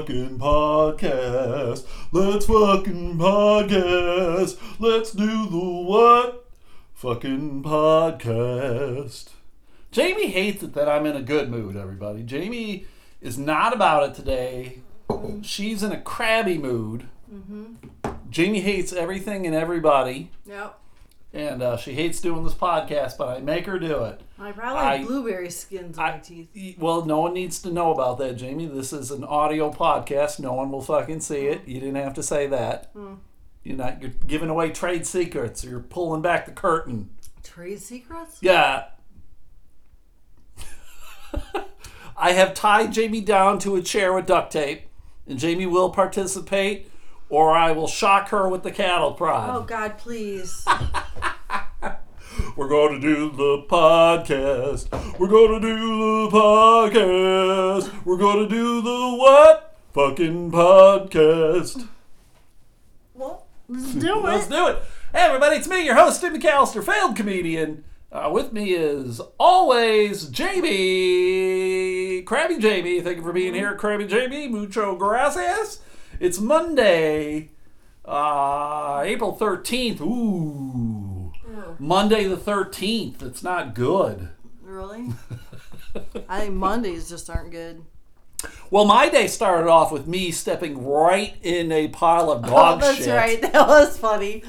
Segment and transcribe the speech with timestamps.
[0.00, 1.86] fucking podcast.
[2.12, 4.58] Let's fucking podcast.
[4.78, 6.46] Let's do the what?
[6.92, 9.30] Fucking podcast.
[9.90, 12.22] Jamie hates it that I'm in a good mood, everybody.
[12.24, 12.84] Jamie
[13.22, 14.80] is not about it today.
[15.40, 17.06] She's in a crabby mood.
[17.32, 18.10] Mm-hmm.
[18.28, 20.78] Jamie hates everything and everybody, Yep.
[21.36, 24.22] And uh, she hates doing this podcast, but I make her do it.
[24.38, 26.78] I probably I- have blueberry skins in I- my teeth.
[26.78, 28.64] Well, no one needs to know about that, Jamie.
[28.66, 30.40] This is an audio podcast.
[30.40, 31.68] No one will fucking see it.
[31.68, 32.90] You didn't have to say that.
[33.62, 34.00] You're not.
[34.00, 35.62] You're giving away trade secrets.
[35.62, 37.10] You're pulling back the curtain.
[37.42, 38.38] Trade secrets?
[38.40, 38.84] Yeah.
[42.16, 44.82] I have tied Jamie down to a chair with duct tape,
[45.26, 46.90] and Jamie will participate,
[47.28, 49.56] or I will shock her with the cattle prod.
[49.56, 50.64] Oh God, please.
[52.56, 55.18] We're going to do the podcast.
[55.18, 58.04] We're going to do the podcast.
[58.04, 59.76] We're going to do the what?
[59.94, 61.88] Fucking podcast.
[63.14, 64.24] well, let's do it.
[64.24, 64.78] Let's do it.
[65.12, 67.84] Hey, everybody, it's me, your host, Tim McAllister, failed comedian.
[68.12, 73.00] Uh, with me is always Jamie, Krabby Jamie.
[73.00, 74.48] Thank you for being here, Krabby Jamie.
[74.48, 75.80] Mucho gracias.
[76.18, 77.50] It's Monday,
[78.04, 80.00] uh, April 13th.
[80.00, 81.32] Ooh.
[81.78, 83.22] Monday the 13th.
[83.22, 84.30] It's not good.
[84.62, 85.08] Really?
[86.28, 87.82] I think Mondays just aren't good.
[88.70, 92.80] Well, my day started off with me stepping right in a pile of Oh, dog
[92.80, 93.08] that's shit.
[93.08, 93.40] right.
[93.52, 94.42] That was funny.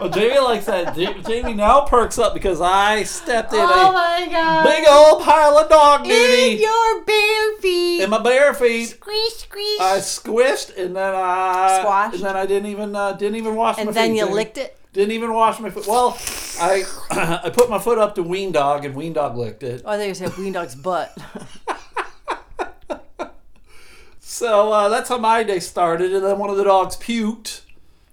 [0.00, 0.94] Well, Jamie likes that.
[0.94, 4.64] Jamie now perks up because I stepped in oh a my God.
[4.64, 8.02] big old pile of dog In duty your bare feet.
[8.02, 8.86] in my bare feet.
[8.90, 9.80] squish, squish.
[9.80, 12.14] I squished and then I Squashed.
[12.16, 13.94] and then I didn't even uh, didn't even wash my and feet.
[13.94, 14.34] then you Jamie.
[14.34, 14.76] licked it.
[14.92, 15.86] Didn't even wash my foot.
[15.86, 16.16] Well,
[16.60, 16.84] I
[17.44, 19.82] I put my foot up to Ween Dog and Ween Dog licked it.
[19.84, 21.16] Oh, I think you said Ween Dog's butt.
[24.28, 26.12] So uh, that's how my day started.
[26.12, 27.62] And then one of the dogs puked,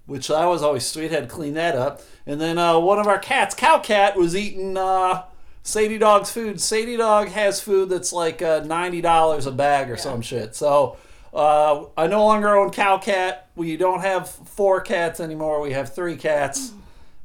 [0.05, 2.01] which I was always sweet, had to clean that up.
[2.25, 5.23] And then uh, one of our cats, Cow Cat, was eating uh,
[5.63, 6.59] Sadie Dog's food.
[6.59, 10.55] Sadie Dog has food that's like uh, $90 a bag or some shit.
[10.55, 10.97] So
[11.33, 13.49] uh, I no longer own Cow Cat.
[13.55, 15.61] We don't have four cats anymore.
[15.61, 16.73] We have three cats.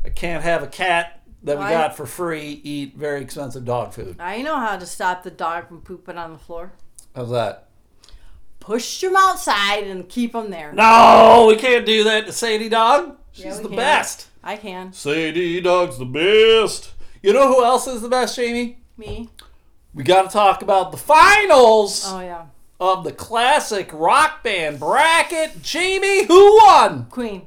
[0.05, 1.73] I can't have a cat that we Why?
[1.73, 4.17] got for free eat very expensive dog food.
[4.19, 6.73] I know how to stop the dog from pooping on the floor.
[7.15, 7.68] How's that?
[8.69, 10.75] Push them outside and keep them there.
[10.75, 13.17] No, we can't do that to Sadie Dog.
[13.33, 13.77] She's Yeah, the can.
[13.77, 14.27] best.
[14.45, 14.93] I can.
[14.93, 16.93] Sadie Dog's the best.
[17.23, 18.77] You know who else is the best, Jamie?
[18.99, 19.31] Me.
[19.95, 22.45] We got to talk about the finals Oh yeah.
[22.79, 25.63] of the classic rock band bracket.
[25.63, 27.07] Jamie, who won?
[27.07, 27.47] Queen.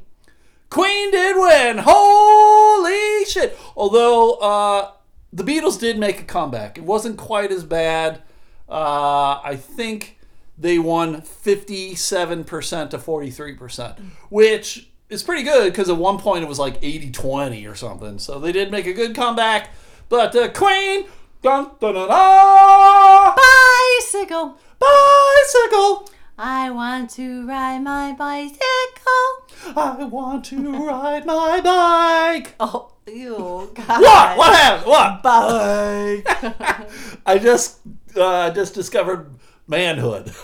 [0.72, 1.84] Queen did win.
[1.86, 3.56] Holy shit.
[3.78, 4.92] Although uh,
[5.32, 8.24] the Beatles did make a comeback, it wasn't quite as bad.
[8.68, 10.18] Uh, I think
[10.62, 14.00] they won 57% to 43%,
[14.30, 18.20] which is pretty good because at one point it was like 80 20 or something.
[18.20, 19.72] So they did make a good comeback.
[20.08, 21.06] But uh, Queen,
[21.42, 24.58] dun, dun, dun, dun, Bicycle.
[24.80, 26.10] bicycle.
[26.38, 29.78] I want to ride my bicycle.
[29.78, 32.56] I want to ride my bike.
[32.60, 34.02] Oh, ew, God.
[34.02, 34.38] What?
[34.38, 34.88] What happened?
[34.88, 35.24] What?
[35.24, 36.88] Bike.
[37.26, 37.80] I just
[38.16, 39.30] uh, just discovered
[39.68, 40.28] manhood.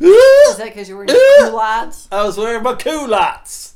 [0.00, 2.08] Is that because you're wearing culottes?
[2.10, 3.74] I was wearing my culottes.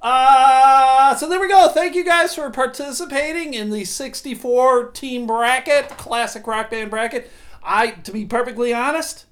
[0.00, 1.68] Uh, so there we go.
[1.68, 7.30] Thank you guys for participating in the 64 team bracket, classic rock band bracket.
[7.62, 9.26] I, to be perfectly honest,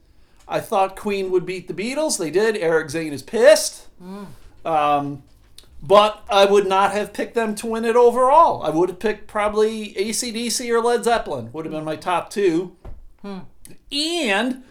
[0.49, 2.19] I thought Queen would beat the Beatles.
[2.19, 2.56] They did.
[2.56, 3.87] Eric Zane is pissed.
[4.65, 5.22] Um,
[5.82, 8.62] but I would not have picked them to win it overall.
[8.62, 11.53] I would have picked probably ACDC or Led Zeppelin.
[11.53, 12.76] Would have been my top two.
[13.93, 14.62] And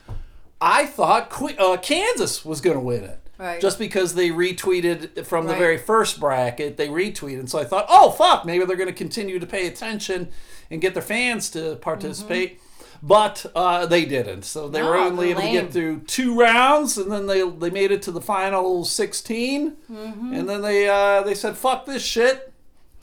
[0.62, 3.20] I thought uh, Kansas was going to win it.
[3.38, 3.60] Right.
[3.60, 5.60] Just because they retweeted from the Right.
[5.60, 7.40] very first bracket, they retweeted.
[7.40, 10.30] And so I thought, oh, fuck, maybe they're going to continue to pay attention
[10.72, 12.62] and get their fans to participate.
[13.04, 14.44] But uh, they didn't.
[14.44, 17.92] So they were only able to get through two rounds, and then they, they made
[17.92, 19.76] it to the final 16.
[19.92, 20.34] Mm-hmm.
[20.34, 22.54] And then they, uh, they said, fuck this shit,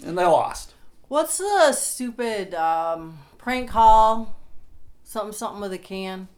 [0.05, 0.73] and they lost.
[1.09, 4.35] What's the stupid um, prank call?
[5.13, 6.29] Something, something with a can.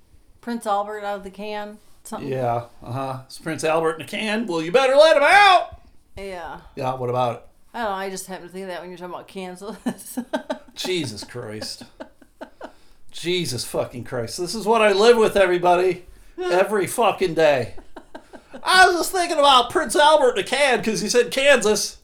[0.40, 1.78] Prince Albert out of the can.
[2.02, 2.28] Something.
[2.28, 3.18] Yeah, uh huh.
[3.26, 4.48] It's Prince Albert in a can.
[4.48, 5.80] Well, you better let him out.
[6.16, 6.58] Yeah.
[6.74, 7.46] Yeah, what about it?
[7.72, 7.96] I don't know.
[7.96, 9.62] I just happen to think of that when you're talking about cans.
[10.74, 11.84] Jesus Christ.
[13.12, 14.38] Jesus fucking Christ.
[14.38, 16.06] This is what I live with, everybody.
[16.36, 17.74] Every fucking day.
[18.60, 21.98] I was just thinking about Prince Albert in a can because he said Kansas.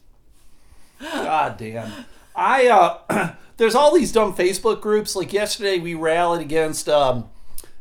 [1.00, 2.04] God damn.
[2.36, 5.14] I, uh, there's all these dumb Facebook groups.
[5.14, 7.28] Like yesterday, we rallied against, um,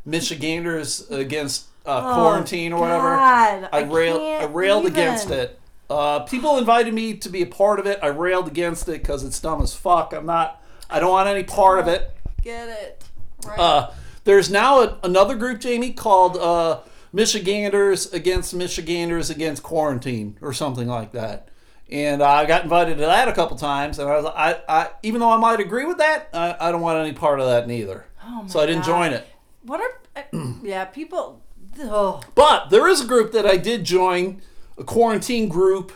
[0.04, 3.14] Michiganders against uh, quarantine or whatever.
[3.14, 4.20] Oh, God, I, I railed.
[4.20, 4.92] I railed even.
[4.92, 5.58] against it.
[5.88, 7.98] Uh, people invited me to be a part of it.
[8.02, 10.12] I railed against it because it's dumb as fuck.
[10.12, 10.62] I'm not.
[10.90, 12.14] I don't want any part of it.
[12.42, 13.04] Get it.
[13.46, 13.58] Right.
[13.58, 13.90] Uh,
[14.24, 16.80] there's now a, another group, Jamie, called uh,
[17.10, 21.48] Michiganders against Michiganders against quarantine or something like that.
[21.90, 25.20] And I got invited to that a couple times, and I was, I, I, even
[25.20, 28.04] though I might agree with that, I, I don't want any part of that neither.
[28.24, 28.86] Oh my so I didn't God.
[28.86, 29.26] join it.
[29.62, 30.22] what are.
[30.32, 31.42] uh, yeah, people.
[31.80, 34.40] Oh, But there is a group that I did join,
[34.78, 35.92] a quarantine group,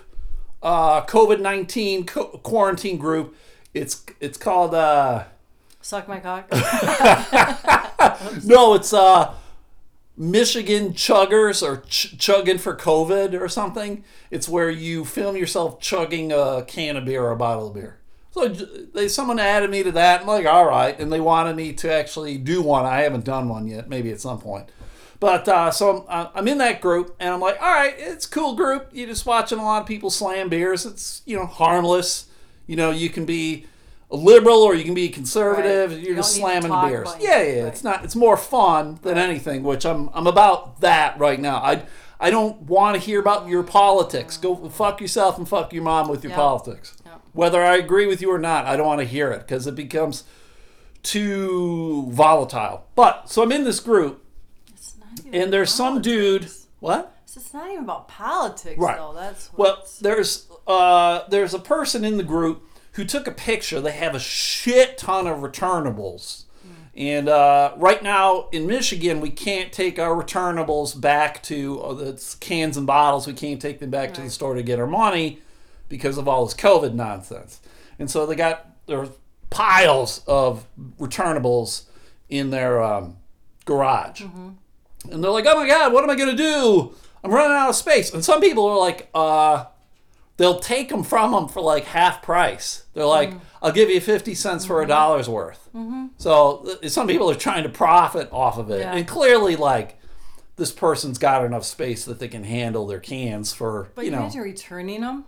[0.62, 3.37] uh, COVID nineteen co- quarantine group.
[3.73, 5.25] It's it's called uh,
[5.81, 6.49] suck my cock.
[8.44, 9.35] no, it's uh,
[10.16, 14.05] Michigan Chuggers or ch- chugging for COVID or something.
[14.31, 17.99] It's where you film yourself chugging a can of beer or a bottle of beer.
[18.31, 20.22] So they someone added me to that.
[20.22, 22.84] I'm like, all right, and they wanted me to actually do one.
[22.84, 23.88] I haven't done one yet.
[23.88, 24.70] Maybe at some point.
[25.20, 28.56] But uh, so I'm, I'm in that group, and I'm like, all right, it's cool
[28.56, 28.88] group.
[28.93, 30.84] You're just watching a lot of people slam beers.
[30.84, 32.26] It's you know harmless.
[32.67, 33.67] You know you can be
[34.14, 35.90] a liberal or you can be conservative.
[35.90, 36.00] Right.
[36.00, 37.08] You're You just don't need to slamming beers.
[37.20, 37.62] Yeah, yeah.
[37.62, 37.69] Right.
[37.72, 38.05] It's not.
[38.05, 39.62] It's more fun than anything.
[39.62, 41.56] Which I'm I'm about that right now.
[41.56, 41.82] I
[42.20, 44.37] I don't want to hear about your politics.
[44.37, 46.37] Go fuck yourself and fuck your mom with your Yeah.
[46.37, 46.96] politics.
[47.05, 47.12] Yeah.
[47.32, 49.75] Whether I agree with you or not, I don't want to hear it because it
[49.75, 50.25] becomes
[51.02, 52.87] too volatile.
[52.94, 54.25] But so I'm in this group,
[54.72, 56.43] It's not even and there's some dude.
[56.43, 56.67] politics.
[56.81, 57.10] What?
[57.37, 58.96] It's not even about politics, Right.
[58.96, 59.12] though.
[59.12, 62.62] That's Well, there's uh, there's a person in the group
[62.94, 63.81] who took a picture.
[63.81, 66.44] They have a shit ton of returnables,
[66.96, 72.37] and uh, right now in Michigan, we can't take our returnables back to uh, the
[72.41, 73.26] cans and bottles.
[73.26, 75.41] We can't take them back to the store to get our money
[75.88, 77.61] because of all this COVID nonsense.
[77.99, 79.08] And so they got there's
[79.50, 80.67] piles of
[80.99, 81.85] returnables
[82.29, 83.17] in their um,
[83.64, 84.20] garage.
[85.11, 86.94] And they're like, oh my God, what am I going to do?
[87.23, 88.12] I'm running out of space.
[88.12, 89.64] And some people are like, uh,
[90.36, 92.84] they'll take them from them for like half price.
[92.94, 93.40] They're like, Mm.
[93.62, 94.90] I'll give you 50 cents for a Mm-hmm.
[94.90, 95.69] dollar's worth.
[96.19, 98.81] So some people are trying to profit off of it.
[98.81, 98.92] Yeah.
[98.94, 99.98] And clearly, like,
[100.56, 104.19] this person's got enough space that they can handle their cans for, but you know.
[104.19, 105.25] imagine returning them.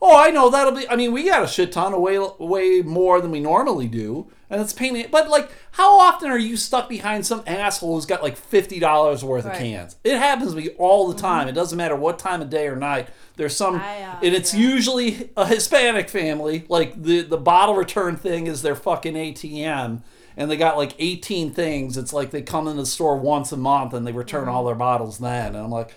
[0.00, 0.88] Oh, I know that'll be.
[0.88, 4.26] I mean, we got a shit ton of way way more than we normally do,
[4.54, 5.06] and it's painting.
[5.10, 9.22] But like, how often are you stuck behind some asshole who's got like fifty dollars
[9.22, 9.56] worth of Right.
[9.60, 9.74] Mm-hmm.
[9.76, 9.96] cans?
[10.04, 11.48] It happens to me all the time.
[11.48, 13.08] It doesn't matter what time of day or night.
[13.36, 14.60] There's some, I, uh, and it's yeah.
[14.60, 16.64] usually a Hispanic family.
[16.68, 20.02] Like the the bottle return thing is their fucking ATM.
[20.36, 21.96] And they got like 18 things.
[21.96, 24.50] It's like they come in the store once a month and they return Mm-hmm.
[24.50, 25.54] all their bottles then.
[25.54, 25.94] And I'm like,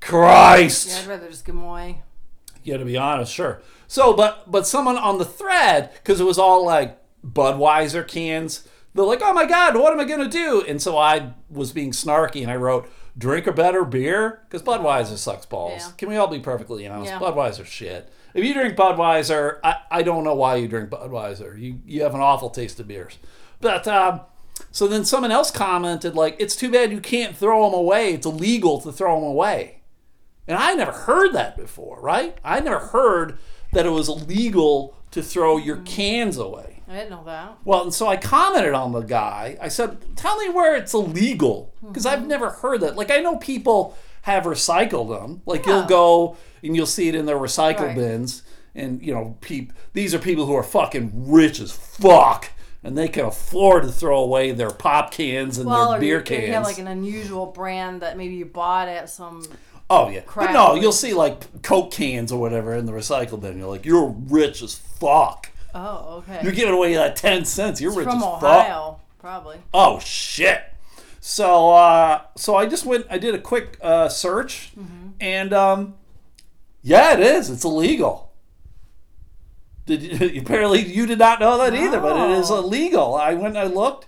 [0.00, 0.88] Christ.
[0.88, 2.02] Yeah, I'd rather just give them away.
[2.62, 3.62] Yeah, to be honest, sure.
[3.86, 8.66] So, but but someone on the thread because it was all like Budweiser cans.
[8.94, 11.92] They're like, "Oh my God, what am I gonna do?" And so I was being
[11.92, 15.82] snarky and I wrote, "Drink a better beer," because Budweiser sucks balls.
[15.82, 15.92] Yeah.
[15.96, 17.12] Can we all be perfectly honest?
[17.12, 17.20] Yeah.
[17.20, 18.12] Budweiser shit.
[18.34, 21.60] If you drink Budweiser, I, I don't know why you drink Budweiser.
[21.60, 23.18] You you have an awful taste of beers.
[23.60, 24.22] But um,
[24.70, 28.14] so then someone else commented like, "It's too bad you can't throw them away.
[28.14, 29.82] It's illegal to throw them away."
[30.48, 32.36] And I never heard that before, right?
[32.44, 33.38] I never heard
[33.72, 36.79] that it was illegal to throw your cans away.
[36.90, 37.58] I didn't know that.
[37.64, 39.56] Well, and so I commented on the guy.
[39.60, 41.88] I said, "Tell me where it's illegal," mm-hmm.
[41.88, 42.96] because I've never heard that.
[42.96, 45.42] Like I know people have recycled them.
[45.46, 47.96] Like you'll go and you'll see it in their recycle Right.
[47.96, 48.42] bins,
[48.74, 52.50] and you know, peop- these are people who are fucking rich as fuck,
[52.82, 56.18] and they can afford to throw away their pop cans and Well, their or beer
[56.18, 56.46] you, cans.
[56.48, 59.44] you have like an unusual brand that maybe you bought at some.
[59.88, 60.52] Oh yeah, but crap.
[60.52, 63.58] no, you'll see like Coke cans or whatever in the recycle bin.
[63.58, 65.50] You're like, you're rich as fuck.
[65.74, 66.40] Oh, okay.
[66.42, 67.80] You're giving away that ten cents.
[67.80, 68.42] You're rich from as fuck.
[68.42, 69.58] Ohio, probably.
[69.72, 70.62] Oh shit.
[71.20, 73.06] So uh, so I just went.
[73.10, 74.72] I did a quick uh, search,
[75.20, 75.94] and um,
[76.82, 77.50] yeah, it is.
[77.50, 78.32] It's illegal.
[79.86, 83.14] Did you, apparently you did not know that either, but it is illegal.
[83.14, 83.56] I went.
[83.56, 84.06] I looked,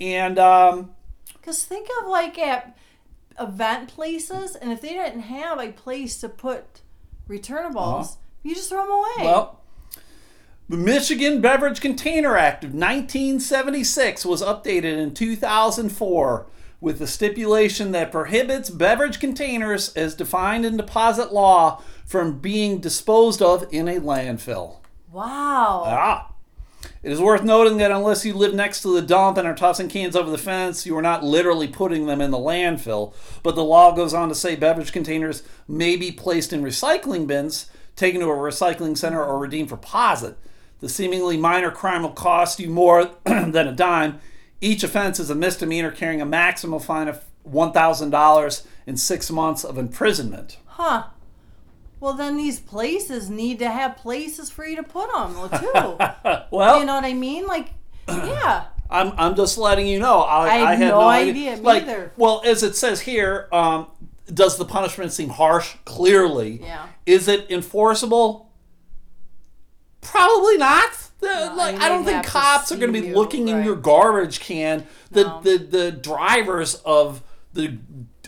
[0.00, 0.92] and um,
[1.34, 2.76] Because think of like at
[3.38, 6.80] event places, and if they didn't have a place to put
[7.28, 9.04] returnables, you just throw them away.
[9.18, 9.24] Uh-huh.
[9.24, 9.60] Well,
[10.68, 16.46] the Michigan Beverage Container Act of 1976 was updated in 2004
[16.78, 23.40] with the stipulation that prohibits beverage containers as defined in deposit law from being disposed
[23.40, 24.76] of in a landfill.
[25.10, 25.84] wow.
[25.86, 26.34] Ah.
[27.02, 29.88] It is worth noting that unless you live next to the dump and are tossing
[29.88, 33.14] cans over the fence, you are not literally putting them in the landfill.
[33.42, 37.70] But the law goes on to say beverage containers may be placed in recycling bins,
[37.96, 40.36] taken to a recycling center, or redeemed for posit.
[40.80, 44.20] The seemingly minor crime will cost you more than a dime,
[44.60, 49.78] Each offense is a misdemeanor carrying a maximum fine of $1,000 and six months of
[49.78, 50.58] imprisonment.
[50.66, 51.04] Huh.
[52.00, 55.98] Well, then these places need to have places for you to put them too.
[56.50, 57.46] Well, you know what I mean?
[57.46, 57.70] Like,
[58.08, 58.66] yeah.
[58.90, 60.20] I'm, I'm just letting you know.
[60.20, 62.12] I, I have I had no no idea, me Like, either.
[62.16, 63.88] well, as it says here, um,
[64.32, 65.74] does the punishment seem harsh?
[65.84, 66.60] Clearly.
[66.62, 66.86] Yeah.
[67.04, 68.47] Is it enforceable?
[70.10, 70.90] Probably not.
[71.20, 73.76] The- I like, I don't think cops are going to be you, looking in your
[73.76, 74.86] garbage can.
[75.10, 75.40] The No.
[75.42, 77.22] the the drivers of
[77.54, 77.78] the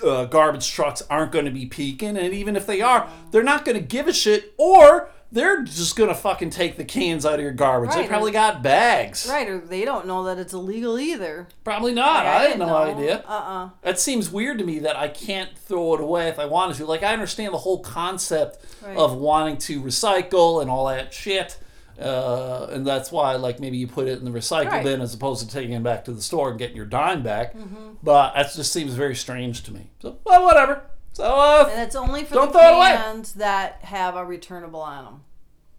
[0.04, 3.64] uh, garbage trucks aren't going to be peeking, and even if they are, they're not
[3.64, 7.34] going to give a shit, or they're just going to fucking take the cans out
[7.34, 7.94] of your garbage.
[7.94, 9.28] They probably or- got bags.
[9.30, 11.46] Right, or they don't know that it's illegal either.
[11.62, 12.26] Probably not.
[12.26, 13.22] I, had no idea.
[13.28, 13.68] Uh-uh.
[13.82, 16.86] That seems weird to me that I can't throw it away if I wanted to.
[16.86, 18.96] Like I understand the whole concept Right.
[18.96, 21.58] of wanting to recycle and all that shit,
[22.00, 24.84] uh, and that's why like maybe you put it in the recycle Right.
[24.84, 27.54] bin as opposed to taking it back to the store and getting your dime back.
[27.54, 27.94] Mm-hmm.
[28.02, 29.90] But that just seems very strange to me.
[30.00, 30.82] So well, whatever.
[31.12, 32.62] So uh, And it's only for Don't the it
[32.96, 35.20] cans that have a returnable on them.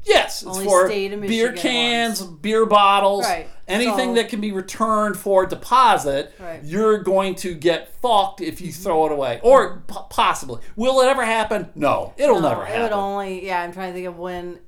[0.04, 0.88] yes, it's Only for
[1.28, 3.48] beer cans, beer bottles, Right.
[3.68, 6.34] anything So- that can be returned for deposit.
[6.40, 6.58] Right.
[6.62, 6.68] Mm-hmm.
[6.68, 10.62] You're going to get fucked if you throw it away, or p- possibly.
[10.76, 11.70] Will it ever happen?
[11.76, 12.82] No, it'll No, never It happen.
[12.84, 14.60] would only, yeah, I'm trying to think of when,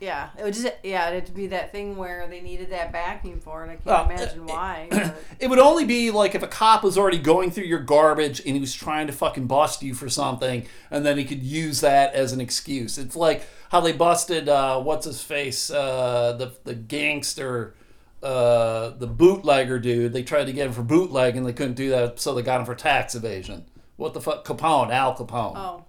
[0.00, 3.64] yeah, it would just, yeah, it'd be that thing where they needed that backing for
[3.64, 3.68] it.
[3.68, 4.88] I can't Well, imagine why.
[4.90, 8.40] but- It would only be like if a cop was already going through your garbage
[8.40, 11.80] and he was trying to fucking bust you for something, and then he could use
[11.80, 12.98] that as an excuse.
[12.98, 17.74] It's like how they busted uh, what's his face, uh, the the gangster,
[18.22, 20.12] uh, the bootlegger dude.
[20.12, 22.66] They tried to get him for bootlegging, they couldn't do that, so they got him
[22.66, 23.64] for tax evasion.
[23.96, 25.84] What the fuck, Capone, Al Capone, oh,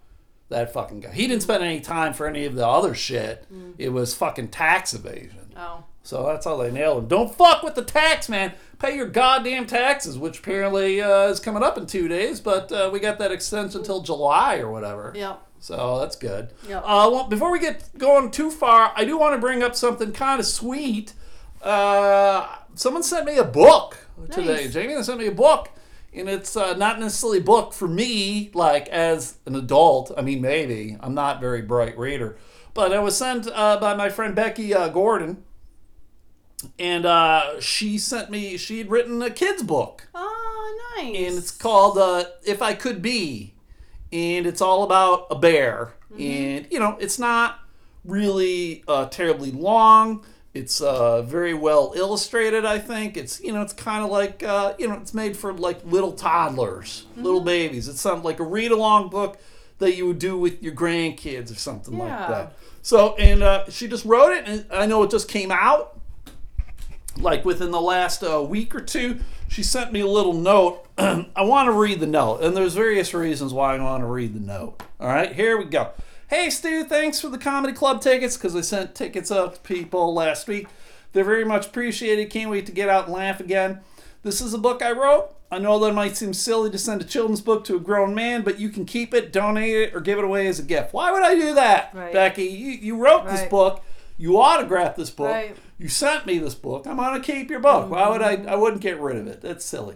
[0.50, 1.12] that fucking guy.
[1.12, 3.46] He didn't spend any time for any of the other shit.
[3.78, 5.54] It was fucking tax evasion.
[5.58, 7.08] oh, So that's how they nailed him.
[7.08, 8.54] Don't fuck with the tax, man.
[8.80, 12.90] Pay your goddamn taxes, which apparently uh, is coming up in two days, but uh,
[12.94, 15.12] we got that extension until July or whatever.
[15.16, 15.42] yep.
[15.60, 16.54] So that's good.
[16.70, 16.84] Yep.
[16.86, 20.12] Uh, well, before we get going too far, I do want to bring up something
[20.12, 21.14] kind of sweet.
[21.64, 23.98] Uh, someone sent me a book
[24.32, 24.66] today.
[24.66, 24.74] Nice.
[24.74, 25.70] Jamie sent me a book,
[26.14, 30.12] and it's uh, not necessarily a book for me, like as an adult.
[30.18, 32.38] I mean, maybe I'm not a very bright reader,
[32.74, 35.44] but it was sent uh, by my friend Becky uh, Gordon,
[36.80, 38.58] and uh, she sent me.
[38.58, 41.16] She had written a kids book Oh, nice.
[41.16, 43.54] and it's called uh, "If I Could Be,"
[44.12, 45.94] and it's all about a bear.
[46.18, 47.60] And you know, it's not
[48.04, 50.26] really uh, terribly long.
[50.58, 52.66] It's uh, very well illustrated.
[52.66, 55.54] I think it's you know it's kind of like uh, you know it's made for
[55.54, 57.88] like little toddlers, little babies.
[57.88, 59.38] It's something like a read along book
[59.80, 62.54] that you would do with your grandkids or something like that.
[62.82, 65.98] So and uh, she just wrote it, and I know it just came out
[67.20, 70.86] like within the last uh, week or two, she sent me a little note.
[70.98, 74.34] I want to read the note, and there's various reasons why I want to read
[74.34, 74.82] the note.
[75.00, 75.92] All right, here we go.
[76.30, 80.14] Hey, Stu, thanks for the comedy club tickets because I sent tickets out to people
[80.14, 80.68] last week.
[81.14, 82.30] They're very much appreciated.
[82.30, 83.80] Can't wait to get out and laugh again.
[84.24, 85.34] This is a book I wrote.
[85.50, 88.14] I know that it might seem silly to send a children's book to a grown
[88.14, 90.94] man, but you can keep it, donate it, or give it away as a gift.
[90.94, 92.12] Why would I do that, Right.
[92.12, 92.44] Becky?
[92.44, 93.82] You, you wrote this book.
[94.18, 95.32] You autographed this book.
[95.32, 95.56] Right.
[95.78, 96.86] You sent me this book.
[96.88, 97.84] I'm gonna keep your book.
[97.86, 97.94] Mm-hmm.
[97.94, 98.52] Why would I?
[98.52, 99.40] I wouldn't get rid of it.
[99.42, 99.96] That's silly.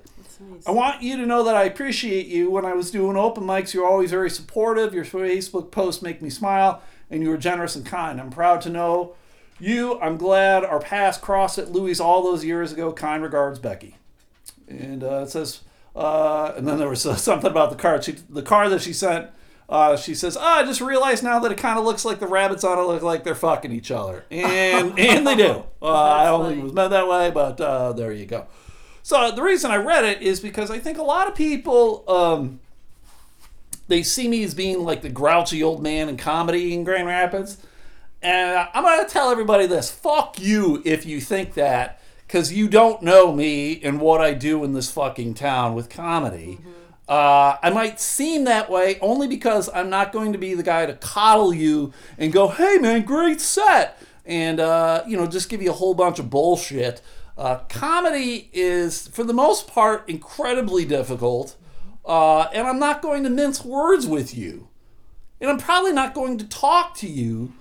[0.49, 0.67] Nice.
[0.67, 2.49] I want you to know that I appreciate you.
[2.49, 4.93] When I was doing open mics, you're always very supportive.
[4.93, 8.19] Your Facebook posts make me smile, and you were generous and kind.
[8.19, 9.15] I'm proud to know
[9.59, 9.99] you.
[9.99, 12.91] I'm glad our paths crossed at Louis all those years ago.
[12.91, 13.97] Kind regards, Becky.
[14.67, 15.61] And uh, it says,
[15.95, 18.03] uh, and then there was uh, something about the card.
[18.03, 19.29] She, the card that she sent.
[19.69, 22.27] Uh, she says, oh, I just realized now that it kind of looks like the
[22.27, 24.25] rabbits on it look like they're fucking each other.
[24.29, 25.63] And and they do.
[25.81, 28.47] Uh, I don't think it was meant that way, but uh, there you go.
[29.03, 32.59] So the reason I read it is because I think a lot of people um,
[33.87, 37.57] they see me as being like the grouchy old man in comedy in Grand Rapids,
[38.21, 43.01] and I'm gonna tell everybody this: fuck you if you think that, because you don't
[43.01, 46.59] know me and what I do in this fucking town with comedy.
[47.09, 50.85] Uh, I might seem that way only because I'm not going to be the guy
[50.85, 55.61] to coddle you and go, "Hey man, great set," and uh, you know just give
[55.61, 57.01] you a whole bunch of bullshit.
[57.37, 61.55] Uh, comedy is, for the most part, incredibly difficult,
[62.05, 64.67] uh, and I'm not going to mince words with you,
[65.39, 67.53] and I'm probably not going to talk to you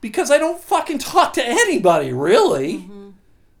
[0.00, 2.88] because I don't fucking talk to anybody really.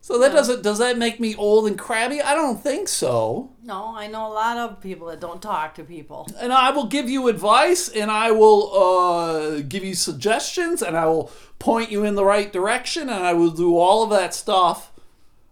[0.08, 2.22] So that doesn't does that make me old and crabby?
[2.22, 3.50] I don't think so.
[3.62, 6.26] No, I know a lot of people that don't talk to people.
[6.40, 11.04] and I will give you advice and I will uh, give you suggestions and I
[11.04, 14.92] will point you in the right direction and I will do all of that stuff.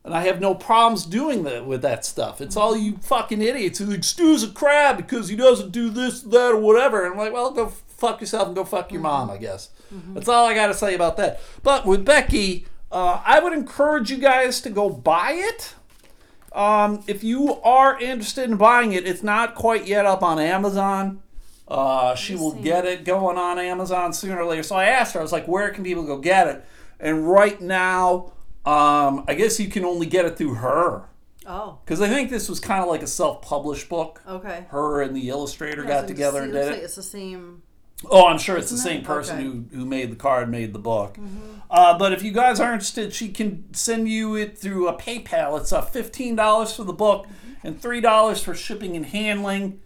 [0.06, 2.40] And I have no problems doing that with that stuff.
[2.40, 6.52] It's all you fucking idiots who excuse a crab because he doesn't do this, that,
[6.52, 7.04] or whatever.
[7.04, 9.70] And I'm like, well, go fuck yourself and go fuck your mom, I guess.
[10.14, 11.40] That's all I got to say about that.
[11.64, 15.74] But with Becky, uh, I would encourage you guys to go buy it.
[16.52, 21.20] Um, if you are interested in buying it, it's not quite yet up on Amazon.
[21.66, 24.62] Uh, she will get it going on Amazon sooner or later.
[24.62, 26.64] So I asked her, I was like, where can people go get it?
[27.00, 28.34] And right now,
[28.66, 31.04] um, I guess you can only get it through her.
[31.46, 34.20] Oh, Because I think this was kind of like a self published book.
[34.28, 34.64] okay.
[34.70, 36.84] Her and the illustrator Yeah, got so together it and looks did like it.
[36.84, 37.62] It's the same.
[38.10, 39.06] Oh, I'm sure it's the Isn't same it?
[39.06, 39.46] person Okay.
[39.46, 39.74] Mm-hmm.
[39.76, 41.16] who, who made the card, made the book.
[41.70, 45.58] Uh, but if you guys are interested, she can send you it through a PayPal.
[45.60, 47.66] It's uh, $15 for the book Mm-hmm.
[47.68, 49.80] and $3 for shipping and handling.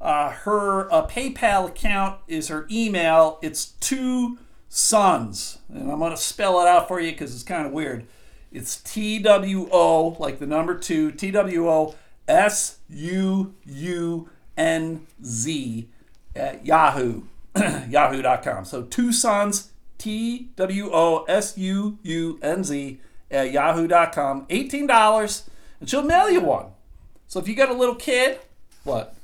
[0.00, 3.38] Uh, her uh, PayPal account is her email.
[3.40, 4.38] It's two
[4.68, 5.58] sons.
[5.72, 8.06] And I'm going to spell it out for you because it's kind of weird.
[8.54, 11.96] It's T W O, like the number two, T W O
[12.28, 15.88] S U U N Z
[16.36, 17.22] at Yahoo,
[17.88, 18.64] yahoo.com.
[18.64, 24.46] So two sons, T W O S U U N Z at yahoo.com.
[24.46, 25.48] $18,
[25.80, 26.66] and she'll mail you one.
[27.26, 28.38] So if you got a little kid,
[28.84, 29.16] what?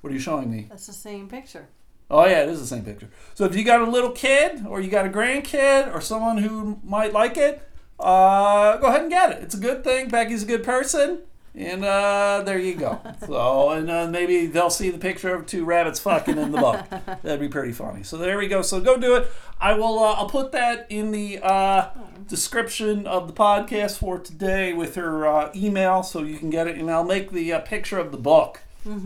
[0.00, 0.66] What are you showing me?
[0.70, 1.68] That's the same picture.
[2.10, 3.10] Oh yeah, it is the same picture.
[3.34, 6.80] So if you got a little kid, or you got a grandkid, or someone who
[6.82, 7.67] might like it,
[8.00, 9.42] uh, go ahead and get it.
[9.42, 10.08] It's a good thing.
[10.08, 11.20] Becky's a good person,
[11.54, 13.00] and uh, there you go.
[13.26, 16.88] So and uh, maybe they'll see the picture of two rabbits fucking in the book.
[17.22, 18.02] That'd be pretty funny.
[18.02, 18.62] So there we go.
[18.62, 19.28] So go do it.
[19.60, 19.98] I will.
[19.98, 21.90] Uh, I'll put that in the uh,
[22.26, 26.76] description of the podcast for today with her uh, email, so you can get it,
[26.76, 28.60] and I'll make the uh, picture of the book.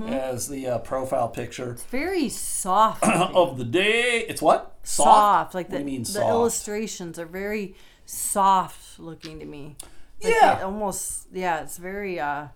[0.09, 3.05] As the uh, profile picture It's very soft.
[3.35, 4.25] of the day.
[4.29, 4.77] It's what?
[4.85, 5.55] soft.
[5.55, 6.29] Like What the, do you mean the soft?
[6.29, 7.75] illustrations are very
[8.05, 9.77] soft looking to me.
[10.23, 10.59] Like Yeah.
[10.59, 12.49] it almost yeah, it's very uh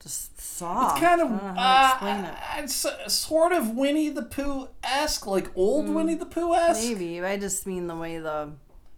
[0.00, 0.96] just soft.
[0.96, 2.64] It's kind of I don't know how to explain uh, it.
[2.64, 6.82] it's uh, sort of Winnie the Pooh esque, like old Winnie the Pooh esque.
[6.82, 6.88] Mm.
[6.98, 8.52] Maybe I just mean the way the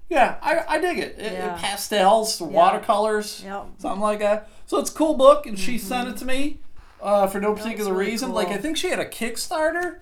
[0.08, 1.18] Yeah, I, I dig it.
[1.18, 1.56] It- it Yeah.
[1.58, 3.66] pastels, watercolors, Yep.
[3.78, 4.48] something like that.
[4.66, 6.60] So it's a cool book, and she sent it to me
[7.02, 8.28] uh, for no particular really reason.
[8.28, 8.36] cool.
[8.36, 9.98] Like I think she had a Kickstarter,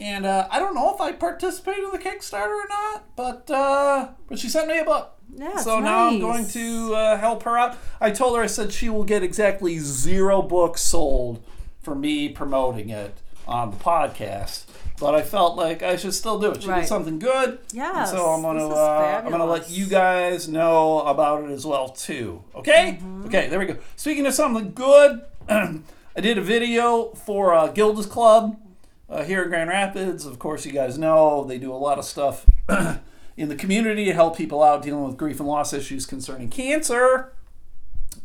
[0.00, 4.08] and uh, I don't know if I participated in the Kickstarter or not, but uh,
[4.28, 5.12] but she sent me a book.
[5.34, 5.56] yeah.
[5.56, 7.76] So now I'm going to uh, help her out.
[8.00, 11.42] I told her I said she will get exactly zero books sold
[11.82, 14.64] for me promoting it on the podcast.
[14.98, 16.62] But I felt like I should still do it.
[16.62, 17.58] She did something good.
[17.70, 18.04] yeah.
[18.04, 22.42] So I'm gonna uh, I'm gonna let you guys know about it as well too.
[22.54, 22.98] Okay?
[22.98, 23.26] Mm-hmm.
[23.26, 23.48] Okay.
[23.48, 23.76] There we go.
[23.96, 25.20] Speaking of something good,
[26.16, 28.58] I did a video for uh, Gilda's Club
[29.06, 30.24] uh, here in Grand Rapids.
[30.24, 32.46] Of course, you guys know they do a lot of stuff
[33.36, 37.34] in the community to help people out dealing with grief and loss issues concerning cancer.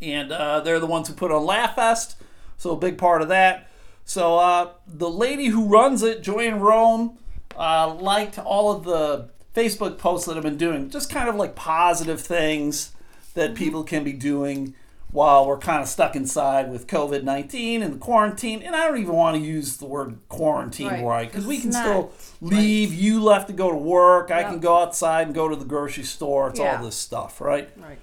[0.02, 2.16] And uh, they're the ones who put on Laugh Fest,
[2.58, 3.70] so a big part of that.
[4.06, 7.18] So uh, the lady who runs it, Joanne Rome,
[7.58, 11.56] uh, liked all of the Facebook posts that I've been doing, just kind of like
[11.56, 12.94] positive things
[13.34, 14.76] that people can be doing
[15.12, 18.62] while we're kind of stuck inside with COVID 19 and the quarantine.
[18.62, 21.72] And I don't even want to use the word quarantine Right, right, because we can
[21.72, 22.94] still leave.
[22.94, 24.32] You left to go to work.
[24.32, 26.50] I can go outside and go to the grocery store.
[26.50, 26.78] It's Yeah.
[26.78, 27.70] all this stuff, right?
[27.78, 27.98] Right.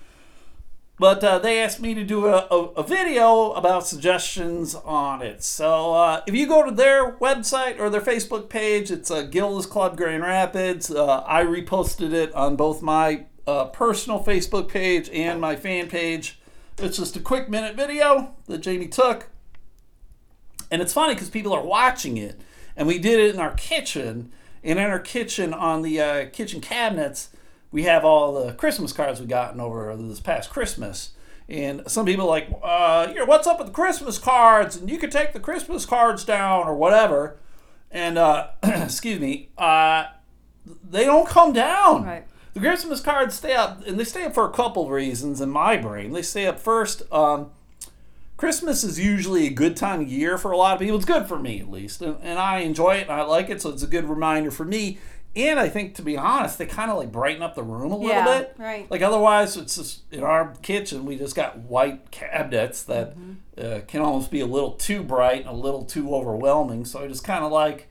[1.01, 5.45] But uh, they asked me to do a, a, a video about suggestions on it.
[5.45, 9.67] So uh, if you go to their website or their Facebook page, it's uh, Gilda's
[9.67, 10.91] Club Grand Rapids.
[10.91, 16.38] Uh, I reposted it on both my uh, personal Facebook page and my fan page.
[16.81, 19.29] It's just a quick minute video that Jamie took.
[20.71, 22.41] And it's funny because people are watching it.
[22.77, 24.31] And we did it in our kitchen.
[24.63, 27.31] And in our kitchen, on the uh, kitchen cabinets,
[27.73, 31.11] we have all the Christmas cards we've gotten over this past Christmas.
[31.49, 34.77] And some people are like, uh, you know, what's up with the Christmas cards?
[34.77, 37.39] And you can take the Christmas cards down or whatever.
[37.91, 40.05] And, uh, excuse me, uh,
[40.89, 42.05] they don't come down.
[42.05, 42.27] Right.
[42.55, 45.51] The Christmas cards stay up, and they stay up for a couple of reasons in
[45.51, 46.13] my brain.
[46.13, 47.03] They stay up first.
[47.13, 47.51] Um,
[48.37, 50.97] Christmas is usually a good time of year for a lot of people.
[50.97, 53.61] It's good for me, at least, and, and I enjoy it and I like it.
[53.61, 54.99] So it's a good reminder for me.
[55.37, 57.97] And I think, to be honest, they kind of like brighten up the room a
[57.97, 58.55] little Yeah, bit.
[58.59, 58.91] right.
[58.91, 63.33] Like otherwise, it's just in our kitchen we just got white cabinets that Mm-hmm.
[63.61, 66.85] uh, can almost be a little too bright and a little too overwhelming.
[66.85, 67.89] So I just kind of like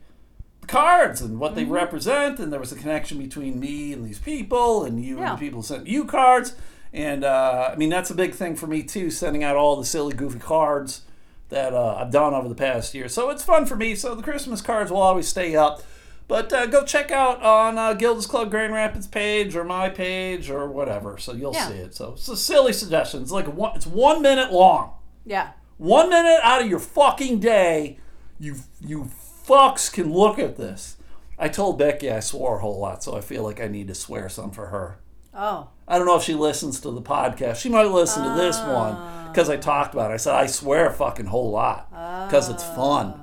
[0.68, 1.56] cards and what Mm-hmm.
[1.60, 5.30] they represent, and there was a connection between me and these people, and you Yeah.
[5.30, 6.54] and the people sent you cards.
[6.92, 9.84] And uh, I mean, that's a big thing for me too, sending out all the
[9.84, 11.02] silly, goofy cards
[11.50, 13.08] that uh, I've done over the past year.
[13.08, 13.94] So it's fun for me.
[13.94, 15.82] So the Christmas cards will always stay up.
[16.28, 20.50] But uh, go check out on uh, Gilda's Club Grand Rapids page or my page
[20.50, 21.68] or whatever, so you'll Yeah.
[21.68, 21.94] see it.
[21.94, 23.22] So it's a silly suggestion.
[23.22, 24.92] It's like one, it's one minute long.
[25.24, 25.52] Yeah.
[25.78, 27.98] One minute out of your fucking day,
[28.38, 29.04] you you
[29.48, 30.96] fucks can look at this.
[31.38, 33.94] I told Becky I swore a whole lot, so I feel like I need to
[33.94, 34.98] swear some for her.
[35.32, 35.70] Oh.
[35.86, 37.56] I don't know if she listens to the podcast.
[37.56, 39.28] She might listen to this one ah.
[39.30, 40.14] because I talked about it.
[40.14, 41.88] I said I swear a fucking whole lot
[42.26, 42.74] because it's ah.
[42.74, 43.20] fun.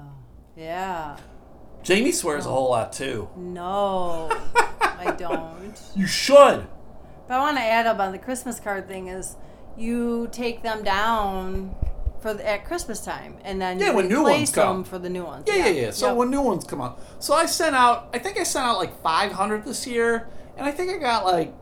[0.55, 1.17] Yeah.
[1.83, 2.53] Jamie swears a oh.
[2.53, 3.29] whole lot too.
[3.35, 4.29] No,
[4.81, 5.79] I don't.
[5.95, 6.65] You should.
[7.27, 9.35] But I want to add up on the Christmas card thing is
[9.77, 11.75] you take them down
[12.21, 14.83] for the, at Christmas time, and then Yeah, you when new ones come.
[14.83, 15.45] for the new ones.
[15.47, 15.91] Yeah, yeah, yeah.
[15.91, 16.17] So Yep.
[16.17, 18.09] when new ones come out, so I sent out.
[18.13, 21.53] I think I sent out like 500 this year, and I think I got like.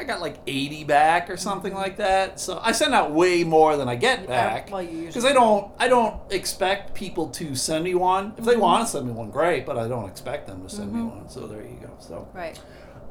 [0.00, 2.40] I got like 80 back or something like that.
[2.40, 4.68] So I send out way more than I get back.
[4.72, 8.32] well, Because I don't, I don't expect people to send me one.
[8.36, 9.64] If they want to send me one, great.
[9.64, 11.28] But I don't expect them to send me one.
[11.28, 11.90] So there you go.
[12.00, 12.58] So right.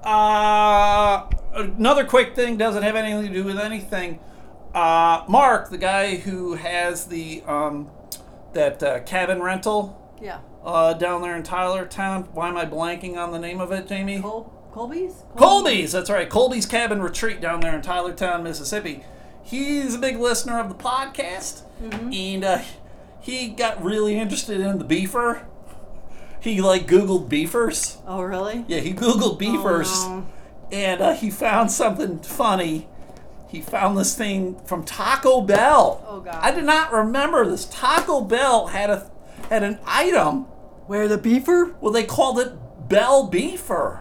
[0.04, 4.20] uh, another quick thing doesn't have anything to do with anything.
[4.74, 7.90] Uh, Mark, the guy who has the um,
[8.54, 10.40] that uh, cabin rental Yeah.
[10.64, 12.30] uh, down there in Tylertown.
[12.34, 14.22] Why am I blanking on the name of it, Jamie?
[14.22, 15.24] Col- Colby's.
[15.36, 15.92] Colby's.
[15.92, 16.30] That's right.
[16.30, 19.04] Colby's Cabin Retreat down there in Tylertown, Mississippi.
[19.44, 21.64] He's a big listener of the podcast,
[22.14, 22.62] and uh,
[23.20, 25.44] he got really interested in the beefer.
[26.40, 27.98] He like Googled beefers.
[28.08, 28.64] Oh, really?
[28.68, 30.26] Yeah, he Googled beefers, no.
[30.72, 32.88] and uh, he found something funny.
[33.52, 36.04] He found this thing from Taco Bell.
[36.08, 36.36] Oh, God.
[36.42, 37.66] I did not remember this.
[37.66, 39.12] Taco Bell had a
[39.50, 40.44] had an item.
[40.88, 41.76] Where the beefer?
[41.82, 42.54] Well, they called it
[42.88, 44.00] Bell Beefer.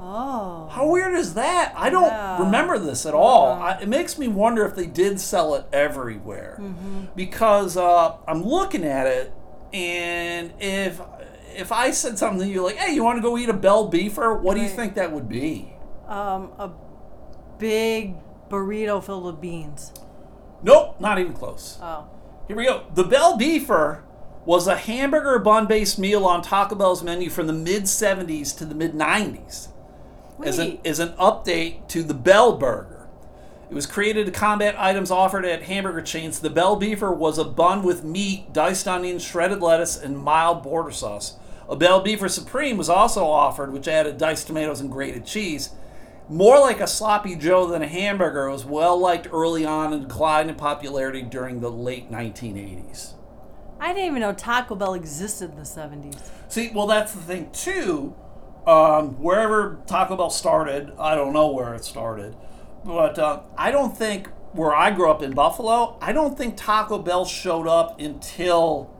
[0.00, 0.68] Oh.
[0.70, 1.72] How weird is that?
[1.76, 2.42] I don't Yeah.
[2.42, 3.52] remember this at all.
[3.52, 3.76] Uh-huh.
[3.78, 7.04] I, it makes me wonder if they did sell it everywhere, Mm-hmm.
[7.16, 9.32] because uh, I'm looking at it,
[9.72, 11.00] and if
[11.56, 13.90] if I said something to you like, "Hey, you want to go eat a Bell
[13.90, 15.72] Beefer?" What do you think that would be?
[16.06, 16.70] Um, a
[17.58, 18.14] big
[18.48, 19.92] burrito filled with beans.
[20.62, 21.78] Nope, not even close.
[21.80, 22.08] Oh.
[22.46, 22.86] Here we go.
[22.94, 24.02] The Bell Beefer
[24.44, 28.64] was a hamburger bun based meal on Taco Bell's menu from the mid 70s to
[28.64, 29.68] the mid 90s.
[30.42, 33.08] as an, as an update to the Bell Burger.
[33.70, 36.40] It was created to combat items offered at hamburger chains.
[36.40, 40.90] The Bell Beefer was a bun with meat, diced onions, shredded lettuce, and mild border
[40.90, 41.36] sauce.
[41.68, 45.70] A Bell Beefer Supreme was also offered, which added diced tomatoes and grated cheese.
[46.30, 50.06] More like a sloppy Joe than a hamburger, it was well liked early on and
[50.06, 53.14] declined in popularity during the late 1980s.
[53.80, 56.18] I didn't even know Taco Bell existed in the 70s.
[56.48, 58.14] See, well, that's the thing too.
[58.66, 62.36] Um, wherever Taco Bell started, I don't know where it started,
[62.84, 66.98] but uh, I don't think where I grew up in Buffalo, I don't think Taco
[66.98, 68.94] Bell showed up until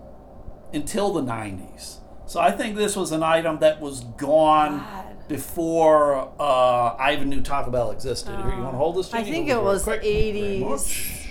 [0.73, 1.99] until the '90s.
[2.27, 5.08] So I think this was an item that was gone God.
[5.29, 8.35] Before uh, I even knew Taco Bell existed.
[8.37, 9.13] Here, you want to hold this?
[9.13, 10.03] I think Hold it was quick.
[10.03, 10.69] Very 80s.
[10.69, 11.29] much.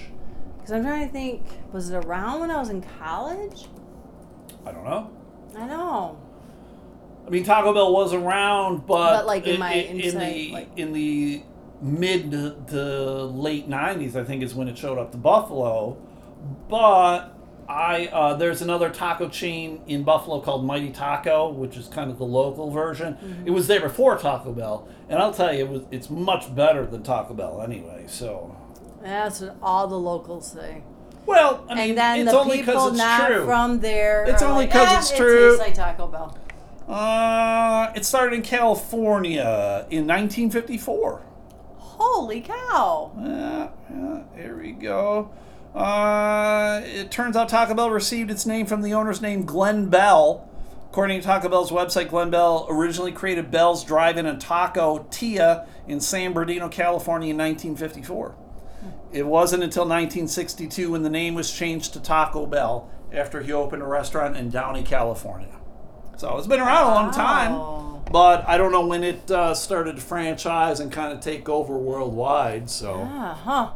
[0.58, 3.66] Because I'm trying to think, was it around when I was in college?
[4.66, 5.10] I don't know.
[5.58, 6.20] I know.
[7.26, 10.70] I mean, Taco Bell was around, but, But, like, in my in, insight, the like-
[10.78, 11.44] in the
[11.82, 15.98] mid to, to late '90s, I think is when it showed up to Buffalo.
[16.70, 17.37] But
[17.70, 22.18] I uh, there's another taco chain in Buffalo called Mighty Taco, which is kind of
[22.18, 23.16] the local version.
[23.16, 23.48] Mm-hmm.
[23.48, 26.86] It was there before Taco Bell, and I'll tell you, it was it's much better
[26.86, 28.06] than Taco Bell anyway.
[28.08, 28.56] So,
[29.02, 30.82] That's what all the locals say.
[31.26, 33.46] well, I mean, And then it's the only 'cause people it's not true.
[33.46, 34.24] from there.
[34.26, 36.38] It's only like, 'cause "Ah, it's it true." tastes like Taco Bell.
[36.88, 41.22] uh, it started in California in 1954.
[41.76, 43.12] Holy cow!
[43.20, 45.32] Yeah, yeah, here we go.
[45.78, 50.50] Uh, it turns out Taco Bell received its name from the owner's name, Glenn Bell.
[50.90, 56.00] According to Taco Bell's website, Glenn Bell originally created Bell's Drive-In and Taco Tia in
[56.00, 58.36] San Bernardino, California in 1954.
[59.12, 63.84] It wasn't until 1962 when the name was changed to Taco Bell after he opened
[63.84, 65.60] a restaurant in Downey, California.
[66.18, 69.98] So it's been around a long time, but I don't know when it uh, started
[69.98, 72.72] to franchise and kind of take over worldwide.
[72.72, 73.08] So.
[73.08, 73.72] Ah, huh.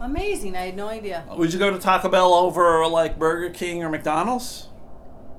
[0.00, 0.56] Amazing.
[0.56, 1.24] I had no idea.
[1.36, 4.68] Would you go to Taco Bell over like Burger King or McDonald's?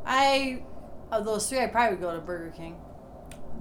[0.05, 0.63] I,
[1.11, 2.75] of those three, I probably would go to Burger King.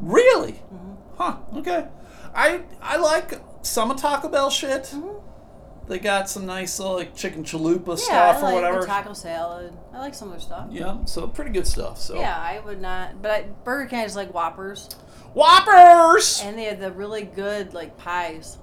[0.01, 0.53] Really?
[0.53, 0.93] Mm-hmm.
[1.17, 1.37] Huh.
[1.57, 1.87] Okay.
[2.35, 4.85] I I like some of Taco Bell shit.
[4.85, 5.25] Mm-hmm.
[5.89, 8.81] They got some nice uh, like chicken chalupa Yeah, stuff I or like whatever.
[8.81, 9.73] the taco salad.
[9.95, 10.67] I like some of their stuff.
[10.71, 11.99] yeah, so pretty good stuff.
[11.99, 13.23] So Yeah, I would not.
[13.23, 14.89] But I, Burger King, I just like Whoppers.
[15.33, 16.43] Whoppers.
[16.45, 18.59] And they had the really good, like, pies.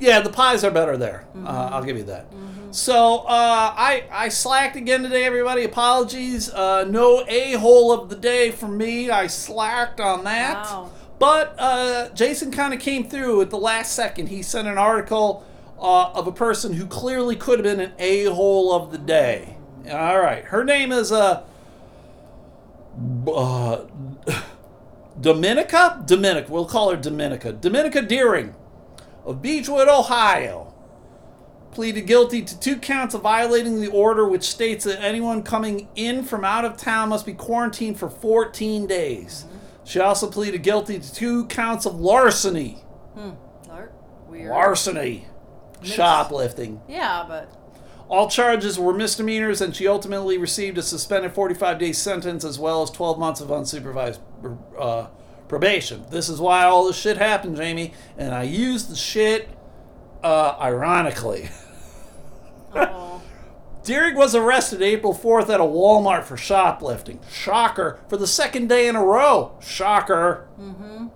[0.00, 1.26] Yeah, the pies are better there.
[1.44, 2.26] Uh, I'll give you that.
[2.70, 5.64] So uh, I I slacked again today, everybody.
[5.64, 6.50] Apologies.
[6.50, 9.10] Uh, no a hole of the day for me.
[9.10, 10.64] I slacked on that.
[10.64, 10.90] Wow.
[11.18, 14.28] But uh, Jason kind of came through at the last second.
[14.28, 15.44] He sent an article
[15.80, 19.56] uh, of a person who clearly could have been an a hole of the day.
[19.90, 21.44] All right, her name is uh,
[23.26, 23.84] uh
[25.20, 26.02] Dominica.
[26.06, 26.52] Dominica.
[26.52, 27.52] We'll call her Dominica.
[27.52, 28.54] Dominica Deering
[29.28, 30.72] of Beachwood, Ohio,
[31.72, 36.24] pleaded guilty to two counts of violating the order which states that anyone coming in
[36.24, 39.44] from out of town must be quarantined for 14 days.
[39.84, 42.78] She also pleaded guilty to two counts of larceny.
[43.68, 43.92] Lar-
[44.28, 44.50] Weird.
[44.50, 45.26] Larceny.
[45.82, 46.80] Shoplifting.
[46.88, 47.52] yeah, but
[48.08, 52.82] All charges were misdemeanors, and she ultimately received a suspended 45 day sentence as well
[52.82, 54.18] as 12 months of unsupervised
[54.78, 55.06] uh,
[55.48, 56.04] probation.
[56.10, 59.48] This is why all this shit happened, Jamie, and I used the shit
[60.22, 61.50] uh, ironically.
[63.84, 67.20] Deering was arrested April 4th at a Walmart for shoplifting.
[67.30, 67.98] Shocker.
[68.08, 69.56] For the second day in a row.
[69.62, 70.46] Shocker.
[70.60, 71.06] Mm-hmm.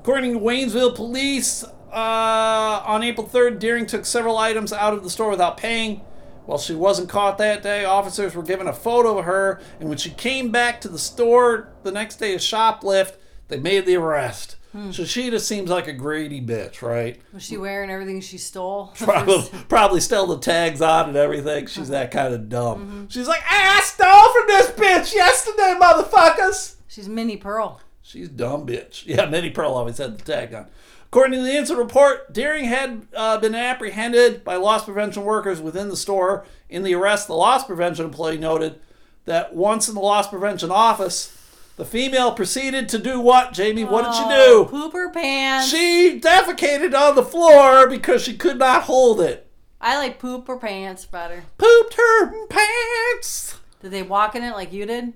[0.00, 5.10] According to Waynesville police, uh, on April 3rd, Deering took several items out of the
[5.10, 6.00] store without paying.
[6.44, 9.98] While she wasn't caught that day, officers were given a photo of her, and when
[9.98, 13.14] she came back to the store the next day to shoplift,
[13.52, 14.56] they made the arrest.
[14.92, 17.20] So she just seems like a greedy bitch, right?
[17.34, 18.86] was she wearing everything she stole?
[18.98, 21.66] Probably, probably still the tags on and everything.
[21.66, 23.06] She's that kind of dumb.
[23.10, 26.76] She's like, hey, I stole from this bitch yesterday, motherfuckers.
[26.88, 27.82] She's Minnie Pearl.
[28.00, 29.04] She's dumb bitch.
[29.06, 30.68] Yeah, Minnie Pearl always had the tag on.
[31.04, 35.90] According to the incident report, Deering had uh, been apprehended by loss prevention workers within
[35.90, 36.46] the store.
[36.70, 38.80] In the arrest, the loss prevention employee noted
[39.26, 41.36] that once in the loss prevention office,
[41.76, 43.84] the female proceeded to do what, Jamie?
[43.84, 44.70] What did she Oh, do?
[44.70, 45.68] Poop her pants.
[45.68, 49.48] She defecated on the floor because she could not hold it.
[49.80, 51.44] I like poop her pants better.
[51.58, 53.58] Pooped her pants.
[53.80, 55.12] Did they walk in it like you did?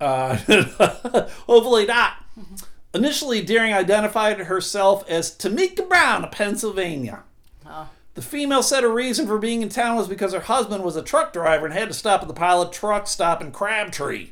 [0.00, 0.36] Uh,
[1.46, 2.14] hopefully not.
[2.92, 7.22] Initially, Deering identified herself as Tamika Brown of Pennsylvania.
[7.66, 7.88] Oh.
[8.14, 11.02] The female said her reason for being in town was because her husband was a
[11.02, 14.30] truck driver and had to stop at the pilot truck stop in Crabtree.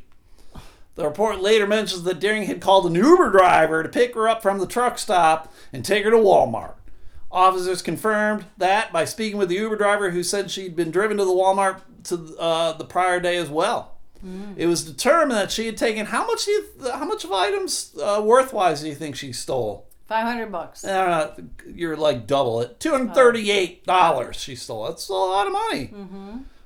[0.95, 4.43] The report later mentions that Deering had called an Uber driver to pick her up
[4.43, 6.75] from the truck stop and take her to Walmart.
[7.31, 11.25] Officers confirmed that by speaking with the Uber driver who said she'd been driven to
[11.25, 13.89] the Walmart to uh, the prior day as well.
[14.57, 17.93] It was determined that she had taken how much do you, how much of items
[18.01, 19.89] uh, worthwise do you think she stole?
[20.07, 20.85] Five hundred bucks.
[20.85, 21.35] Uh,
[21.67, 22.79] you're like double it.
[22.79, 24.85] Two hundred thirty-eight dollars she stole.
[24.87, 25.93] That's a lot of money.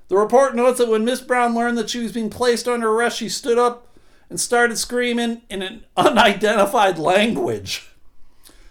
[0.09, 3.17] The report notes that when Miss Brown learned that she was being placed under arrest,
[3.17, 3.87] she stood up
[4.29, 7.89] and started screaming in an unidentified language.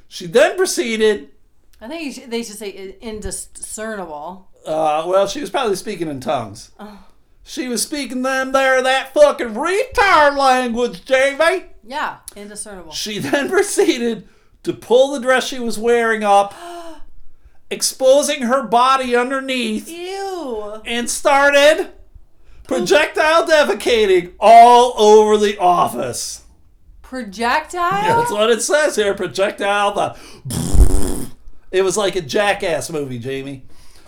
[0.08, 1.30] She then proceeded.
[1.82, 4.48] I think they should say indiscernible.
[4.66, 6.72] Uh, well, she was probably speaking in tongues.
[7.44, 11.66] She was speaking them there that fucking retard language, Jamie.
[11.84, 12.92] Yeah, indiscernible.
[12.92, 14.28] She then proceeded
[14.64, 16.56] to pull the dress she was wearing up,
[17.70, 20.82] exposing her body underneath, Ew.
[20.86, 21.92] and started
[22.68, 26.44] projectile defecating all over the office.
[27.02, 28.20] Projectile.
[28.20, 29.14] That's what it says here.
[29.14, 29.94] Projectile.
[29.94, 31.32] The
[31.72, 33.64] it was like a jackass movie, Jamie.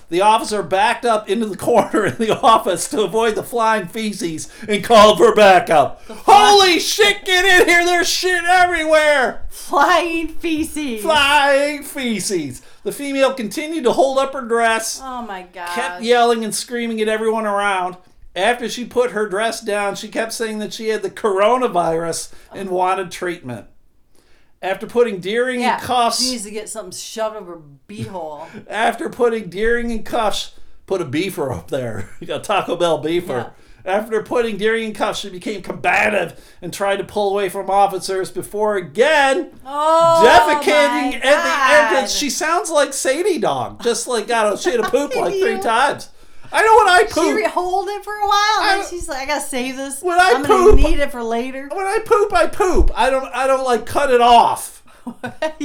[0.10, 4.50] The officer backed up into the corner in the office to avoid the flying feces
[4.68, 6.02] and called for backup.
[6.08, 7.86] Holy shit, get in here!
[7.86, 9.46] There's shit everywhere!
[9.50, 11.02] Flying feces.
[11.02, 12.62] Flying feces.
[12.84, 15.68] The female continued to hold up her dress, oh my god.
[15.76, 17.98] kept yelling and screaming at everyone around.
[18.38, 22.70] After she put her dress down, she kept saying that she had the coronavirus and
[22.70, 22.78] uh-huh.
[22.78, 23.66] wanted treatment.
[24.62, 28.48] After putting Deering yeah, in cuffs, she needs to get something shoved over her beehole.
[28.70, 30.54] after putting Deering in cuffs,
[30.86, 32.12] put a beefer up there.
[32.26, 33.54] Got Taco Bell beefer.
[33.84, 38.30] After putting Deering in cuffs, she became combative and tried to pull away from officers
[38.30, 42.14] before again Oh, defecating at the entrance.
[42.14, 46.10] She sounds like Sadie Dog, just like God, she had to poop like three times.
[46.52, 47.36] I know when I She poop.
[47.36, 50.02] re- hold it for a while, and I- she's like, "I gotta save this.
[50.02, 52.92] When I I'm gonna need it for later." when I poop, I poop.
[52.96, 53.26] I don't.
[53.34, 54.84] I don't like cut it off.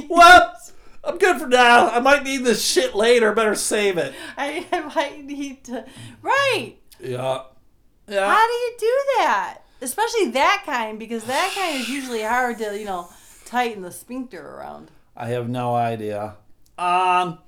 [0.09, 0.57] Well,
[1.05, 1.89] I'm good for now.
[1.89, 3.33] I might need this shit later.
[3.33, 4.15] Better save it.
[4.37, 5.85] I, I might need to.
[6.23, 6.77] Right?
[7.01, 7.43] Yeah.
[8.09, 8.33] Yeah.
[8.33, 9.59] How do you do that?
[9.81, 13.09] Especially that kind, because that kind is usually hard to, you know,
[13.45, 14.91] tighten the sphincter around.
[15.17, 16.37] I have no idea.
[16.79, 17.39] Um,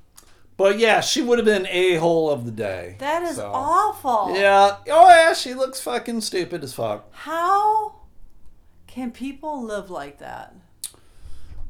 [0.56, 2.96] but yeah, she would have been a hole of the day.
[2.98, 4.34] That is So, awful.
[4.36, 4.76] Yeah.
[4.90, 7.06] Oh yeah, she looks fucking stupid as fuck.
[7.12, 7.94] How
[8.86, 10.54] can people live like that?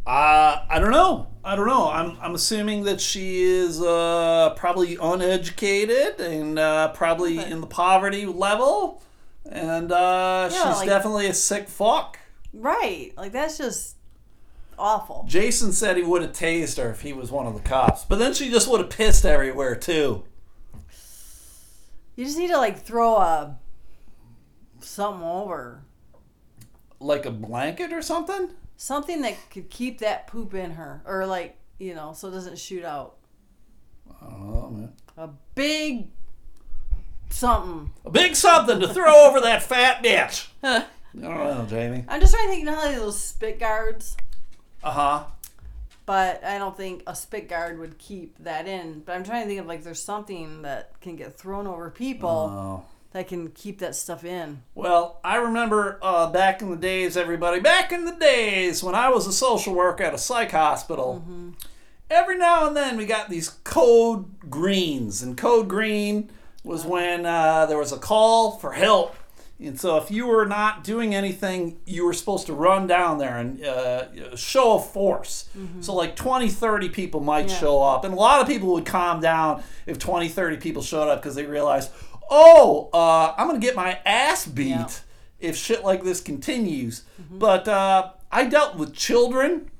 [0.07, 1.29] Uh, I don't know.
[1.43, 1.89] I don't know.
[1.91, 7.51] I'm, I'm assuming that she is uh, probably uneducated and uh, probably Okay.
[7.51, 9.03] in the poverty level.
[9.51, 12.19] And uh, Yeah, she's like- definitely a sick fuck.
[12.53, 13.13] Right.
[13.17, 13.94] Like that's just
[14.79, 15.25] awful.
[15.29, 18.05] Jason said he would have tased her if he was one of the cops.
[18.05, 20.25] But then she just would have pissed everywhere, too.
[22.17, 23.59] You just need to like throw a
[24.81, 25.83] something over.
[27.01, 28.51] Like a blanket or something?
[28.77, 31.03] Something that could keep that poop in her.
[31.05, 33.17] Or like, you know, so it doesn't shoot out.
[34.21, 34.93] I don't know, man.
[35.17, 36.09] A big
[37.31, 37.91] something.
[38.05, 40.49] A big something to throw over that fat bitch.
[40.63, 40.87] I
[41.21, 42.05] don't know, Jamie.
[42.09, 44.17] I'm just trying to think, you know how they have those spit guards?
[44.85, 45.25] Uh huh.
[46.07, 49.01] But I don't think a spit guard would keep that in.
[49.07, 52.29] But I'm trying to think of like there's something that can get thrown over people
[52.29, 52.83] Oh.
[53.13, 54.63] that can keep that stuff in.
[54.75, 59.09] Well, I remember uh, back in the days, everybody, back in the days when I
[59.09, 61.25] was a social worker at a psych hospital,
[62.11, 65.23] every now and then we got these code greens.
[65.23, 66.31] And code green
[66.65, 69.17] was when uh, there was a call for help.
[69.61, 73.39] And so if you were not doing anything, you were supposed to run down there
[73.39, 75.49] and uh, show a force.
[75.81, 77.57] So like 20, 30 people might Yeah.
[77.61, 78.05] show up.
[78.05, 81.35] And a lot of people would calm down if 20, 30 people showed up because
[81.37, 81.91] they realized,
[82.29, 84.89] oh, uh, I'm going to get my ass beat Yeah.
[85.39, 87.05] if shit like this continues.
[87.31, 89.71] But uh, I dealt with children,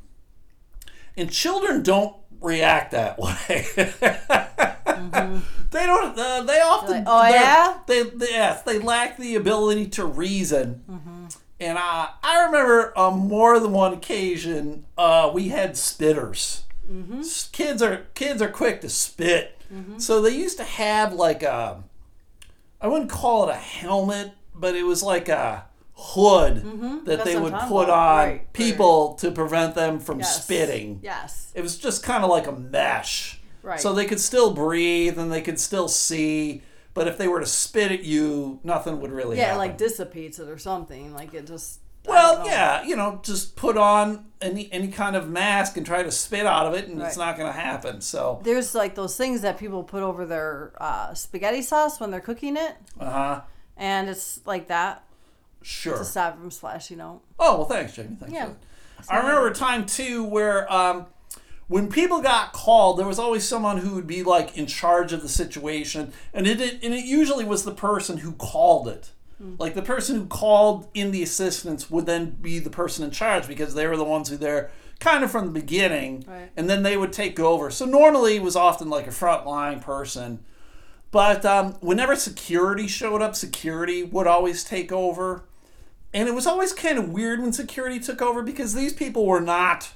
[1.17, 3.67] and children don't react that way.
[5.75, 6.17] They don't.
[6.17, 7.05] Uh, they often.
[7.05, 8.63] Like, "Oh, yeah?" They, they yes.
[8.63, 10.85] They lack the ability to reason.
[10.89, 11.25] Mm-hmm.
[11.59, 16.63] And I, I remember on more than one occasion, uh, we had spitters.
[16.91, 17.23] Mm-hmm.
[17.53, 19.59] Kids are kids are quick to spit,
[19.99, 21.83] so they used to have like a,
[22.81, 25.65] I wouldn't call it a helmet, but it was like a
[25.97, 27.05] hood that Mm-hmm.
[27.05, 28.17] That's they would put on.
[28.29, 30.43] Right, people to prevent them from Yes.
[30.43, 31.01] spitting.
[31.03, 31.53] Yes.
[31.55, 33.41] It was just kind of like a mesh.
[33.63, 33.81] Right.
[33.81, 37.47] So they could still breathe and they could still see, but if they were to
[37.47, 39.59] spit at you, nothing would really Yeah, happen.
[39.59, 41.15] like dissipates it or something.
[41.15, 41.81] Like it just.
[42.07, 46.11] Well, yeah, you know, just put on any any kind of mask and try to
[46.13, 48.03] spit out of it, and it's not going to happen.
[48.03, 52.21] So, There's like those things that people put over their uh, spaghetti sauce when they're
[52.21, 53.41] cooking it, uh huh,
[53.79, 55.03] and it's like that
[55.65, 55.99] sure.
[55.99, 57.21] to stop from splashing out.
[57.39, 58.17] Oh well, thanks, Jamie.
[58.21, 58.33] Thanks.
[58.35, 58.51] Yeah.
[59.11, 61.07] I remember a time too where um,
[61.69, 65.23] when people got called, there was always someone who would be like in charge of
[65.23, 69.11] the situation, and it, it and it usually was the person who called it.
[69.39, 69.55] Hmm.
[69.59, 73.49] Like the person who called in the assistance would then be the person in charge
[73.49, 76.51] because they were the ones who there kind of from the beginning, Right.
[76.57, 77.69] and then they would take over.
[77.71, 80.39] So normally it was often like a frontline person.
[81.11, 85.45] But um, whenever security showed up, security would always take over.
[86.15, 89.41] And it was always kind of weird when security took over because these people were
[89.41, 89.93] not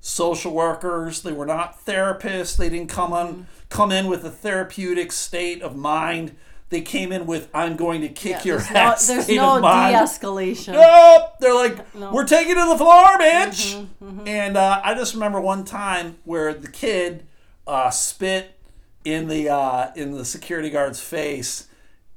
[0.00, 5.12] social workers, they were not therapists, they didn't come on come in with a therapeutic
[5.12, 6.34] state of mind.
[6.68, 9.36] They came in with I'm going to kick Yeah, your there's no, ass there's state
[9.36, 9.94] no of mind.
[9.94, 10.72] de-escalation.
[10.72, 11.34] Nope.
[11.40, 12.12] They're like, No.
[12.12, 13.86] we're taking to the floor, bitch.
[14.02, 17.26] Mm-hmm, And uh, I just remember one time where the kid
[17.66, 18.58] uh, spit
[19.04, 21.68] in the uh, in the security guard's face,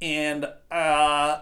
[0.02, 1.42] and uh,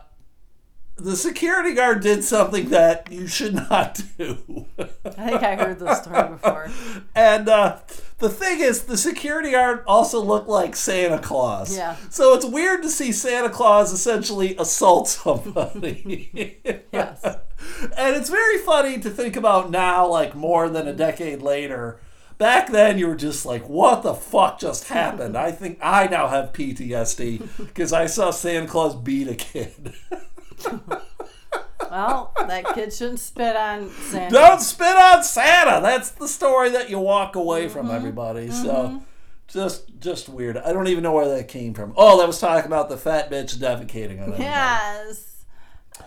[0.97, 4.65] the security guard did something that you should not do.
[4.79, 4.83] I
[5.29, 6.69] think I heard this story before.
[7.15, 7.79] and uh,
[8.19, 11.75] the thing is, the security guard also looked like Santa Claus.
[11.75, 11.95] Yeah.
[12.09, 16.59] So it's weird to see Santa Claus essentially assault somebody.
[16.91, 17.23] Yes.
[17.23, 21.99] And it's very funny to think about now, like more than a decade later.
[22.37, 25.37] Back then, you were just like, what the fuck just happened?
[25.47, 29.93] I think I now have PTSD because I saw Santa Claus beat a kid.
[31.89, 34.29] Well, that kid shouldn't spit on Santa.
[34.33, 35.79] Don't spit on Santa.
[35.81, 37.73] That's the story that you walk away Mm-hmm.
[37.73, 38.51] from, everybody.
[38.51, 39.01] So.
[39.47, 40.57] Just, just weird.
[40.57, 41.93] I don't even know where that came from.
[41.95, 44.43] Oh, that was talking about the fat bitch defecating on everybody.
[44.43, 45.45] Yes.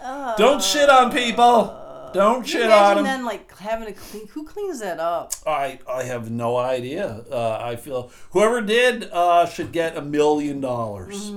[0.02, 0.34] Oh.
[0.36, 1.74] Don't shit on people.
[2.12, 3.04] Don't shit on imagine them.
[3.04, 4.26] then like having to clean?
[4.28, 5.32] Who cleans that up?
[5.46, 7.24] I, I have no idea.
[7.30, 11.32] Uh, I feel whoever did uh, should get a million dollars.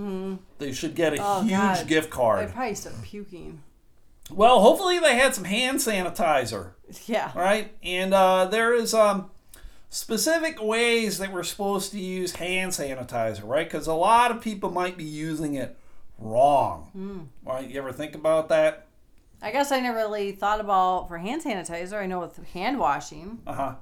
[0.60, 1.88] They should get a Oh, huge God.
[1.88, 2.54] gift I card.
[2.54, 3.62] probably start puking.
[4.32, 6.72] Well, hopefully they had some hand sanitizer,
[7.06, 7.32] Yeah.
[7.36, 7.74] right?
[7.84, 9.30] And uh, there is um,
[9.90, 13.68] specific ways that we're supposed to use hand sanitizer, right?
[13.70, 15.78] Because a lot of people might be using it
[16.18, 16.90] wrong.
[16.94, 17.20] Hmm.
[17.50, 17.70] Right?
[17.70, 18.83] You ever think about that?
[19.44, 22.00] I guess I never really thought about for hand sanitizer.
[22.02, 23.76] I know with hand washing, Uh huh.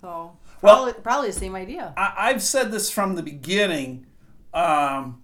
[0.00, 1.92] so Well- probably, probably the same idea.
[1.96, 4.06] I, I've said this from the beginning.
[4.54, 5.22] Um,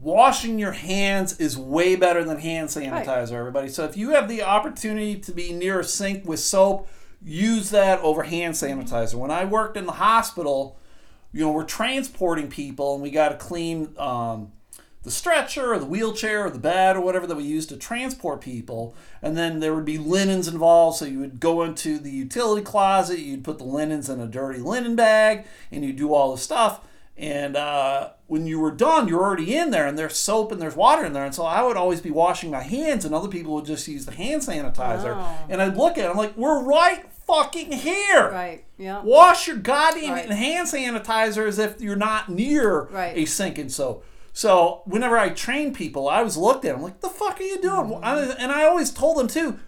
[0.00, 3.68] washing your hands is way better than hand sanitizer, everybody.
[3.68, 6.88] So if you have the opportunity to be near a sink with soap,
[7.24, 9.14] use that over hand sanitizer.
[9.14, 10.76] When I worked in the hospital,
[11.32, 14.52] you know, we're transporting people and we got to clean um,
[15.02, 18.40] the stretcher or the wheelchair or the bed or whatever that we use to transport
[18.40, 18.94] people.
[19.20, 20.98] And then there would be linens involved.
[20.98, 24.60] So you would go into the utility closet, you'd put the linens in a dirty
[24.60, 26.80] linen bag, and you do all the stuff.
[27.16, 30.74] And uh, when you were done, you're already in there, and there's soap and there's
[30.74, 31.24] water in there.
[31.24, 34.06] And so I would always be washing my hands, and other people would just use
[34.06, 35.14] the hand sanitizer.
[35.16, 35.38] Oh.
[35.48, 38.30] And I'd look at it, I'm like, we're right fucking here.
[38.30, 38.64] Right.
[38.78, 39.02] Yeah.
[39.02, 40.30] Wash your goddamn Right.
[40.30, 43.16] hand sanitizer as if you're not near Right.
[43.16, 44.04] a sink and soap.
[44.32, 46.74] So whenever I train people, I was looked at.
[46.74, 48.32] I'm like, "The fuck are you doing?" Mm-hmm.
[48.38, 49.58] And I always told them too,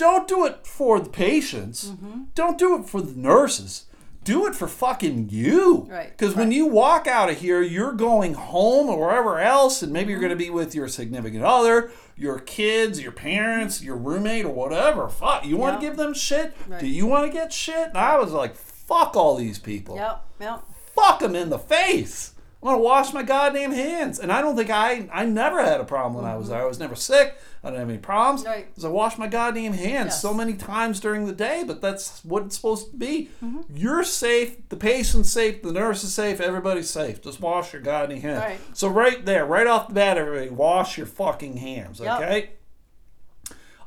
[0.00, 1.90] don't do it for the patients.
[1.90, 2.22] Mm-hmm.
[2.34, 3.84] Don't do it for the nurses.
[4.24, 5.86] Do it for fucking you.
[5.90, 9.92] Right, Because when you walk out of here, you're going home or wherever else, and
[9.92, 14.46] maybe you're going to be with your significant other, your kids, your parents, your roommate,
[14.46, 15.08] or whatever.
[15.08, 16.54] Fuck, you want to give them shit?
[16.66, 16.80] Right.
[16.80, 17.88] Do you want to get shit?
[17.88, 19.96] And I was like, fuck all these people.
[19.96, 20.24] Yep.
[20.40, 20.62] Yep.
[20.94, 22.29] Fuck them in the face.
[22.62, 24.18] I want to wash my goddamn hands.
[24.18, 26.60] And I don't think I, I never had a problem when I was there.
[26.60, 27.38] I was never sick.
[27.64, 28.44] I didn't have any problems.
[28.44, 28.66] Right.
[28.68, 30.20] Because I washed my goddamn hands Yes.
[30.22, 33.30] so many times during the day, but that's what it's supposed to be.
[33.42, 33.62] Mm-hmm.
[33.74, 37.22] You're safe, the patient's safe, the nurse is safe, everybody's safe.
[37.22, 38.40] Just wash your goddamn hands.
[38.40, 38.60] Right.
[38.74, 42.20] So right there, right off the bat, everybody, wash your fucking hands, Yep.
[42.20, 42.50] okay?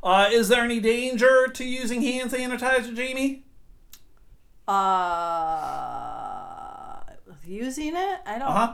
[0.02, 3.46] Uh, is there any danger to using hand sanitizer, Jamie?
[4.68, 6.33] Uh,
[7.46, 8.20] using it?
[8.26, 8.48] I don't.
[8.50, 8.74] Uh-huh.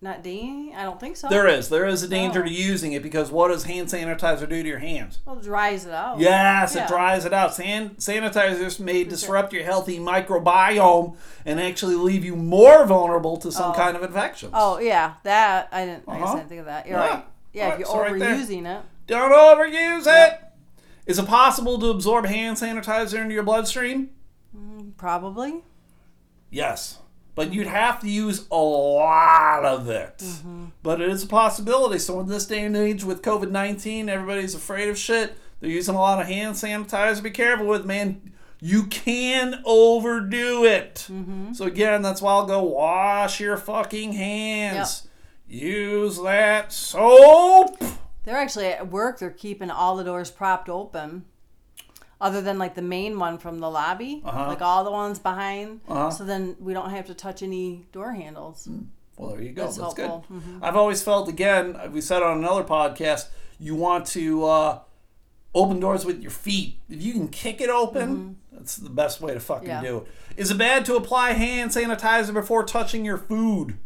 [0.00, 0.74] Not dinging?
[0.76, 1.30] I don't think so.
[1.30, 1.70] There is.
[1.70, 2.46] There is a danger Oh.
[2.46, 5.20] to using it because what does hand sanitizer do to your hands?
[5.24, 6.18] Well, it dries it out.
[6.18, 6.84] Yes, Yeah.
[6.84, 7.54] it dries it out.
[7.54, 11.16] San- sanitizers may disrupt your healthy microbiome
[11.46, 13.74] and actually leave you more vulnerable to some Oh.
[13.74, 14.52] kind of infections.
[14.54, 16.04] Oh yeah, that I didn't.
[16.06, 16.36] I guess I Uh-huh.
[16.36, 16.86] didn't think of that.
[16.86, 17.08] You're Yeah.
[17.08, 17.24] right.
[17.54, 18.82] Yeah, Right, if you're so right overusing it.
[19.06, 20.40] Don't overuse it.
[21.06, 24.10] Is it possible to absorb hand sanitizer into your bloodstream?
[24.98, 25.62] Probably.
[26.50, 26.98] Yes.
[27.34, 30.18] But you'd have to use a lot of it.
[30.18, 30.66] Mm-hmm.
[30.82, 31.98] But it is a possibility.
[31.98, 35.36] So, in this day and age with COVID 19, everybody's afraid of shit.
[35.60, 37.22] They're using a lot of hand sanitizer.
[37.22, 38.32] Be careful with, man.
[38.60, 41.06] You can overdo it.
[41.10, 41.54] Mm-hmm.
[41.54, 45.08] So, again, that's why I'll go wash your fucking hands.
[45.46, 47.82] Use that soap.
[48.24, 49.18] They're actually at work.
[49.18, 51.26] They're keeping all the doors propped open,
[52.24, 54.48] other than like the main one from the lobby, Uh-huh.
[54.48, 55.80] like all the ones behind.
[55.88, 56.10] Uh-huh.
[56.10, 58.68] So then we don't have to touch any door handles.
[59.16, 59.64] Well, there you go.
[59.64, 60.10] That's, That's good.
[60.10, 60.58] Mhm.
[60.62, 63.26] I've always felt, again, we said on another podcast,
[63.60, 64.78] you want to uh,
[65.54, 66.78] open doors with your feet.
[66.88, 69.84] If you can kick it open, that's the best way to fucking Mm-hmm.
[69.84, 69.90] Yeah.
[69.90, 70.06] do it.
[70.36, 73.78] Is it bad to apply hand sanitizer before touching your food?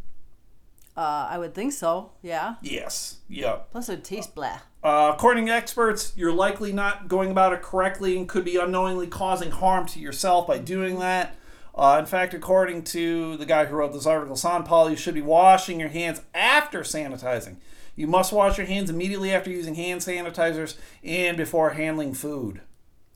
[0.99, 2.11] Uh, I would think so.
[2.23, 2.57] Yeah.
[2.61, 3.19] Yes.
[3.29, 3.59] Yeah.
[3.71, 4.59] Plus, it tastes taste blah.
[4.83, 9.07] Uh, according to experts, you're likely not going about it correctly and could be unknowingly
[9.07, 11.37] causing harm to yourself by doing that.
[11.73, 15.15] Uh, in fact, according to the guy who wrote this article, San Paul, you should
[15.15, 17.59] be washing your hands after sanitizing.
[17.95, 22.61] You must wash your hands immediately after using hand sanitizers and before handling food.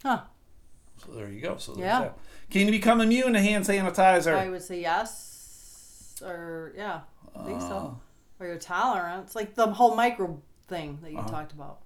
[0.05, 0.21] Huh.
[1.05, 1.57] So there you go.
[1.57, 2.01] So Yeah.
[2.01, 2.19] that.
[2.49, 4.37] Can you become immune to hand sanitizer?
[4.37, 7.01] I would say yes, or yeah,
[7.39, 7.99] I think so.
[8.41, 11.29] Or your tolerance, like the whole micro thing that you Uh-huh.
[11.29, 11.79] talked about.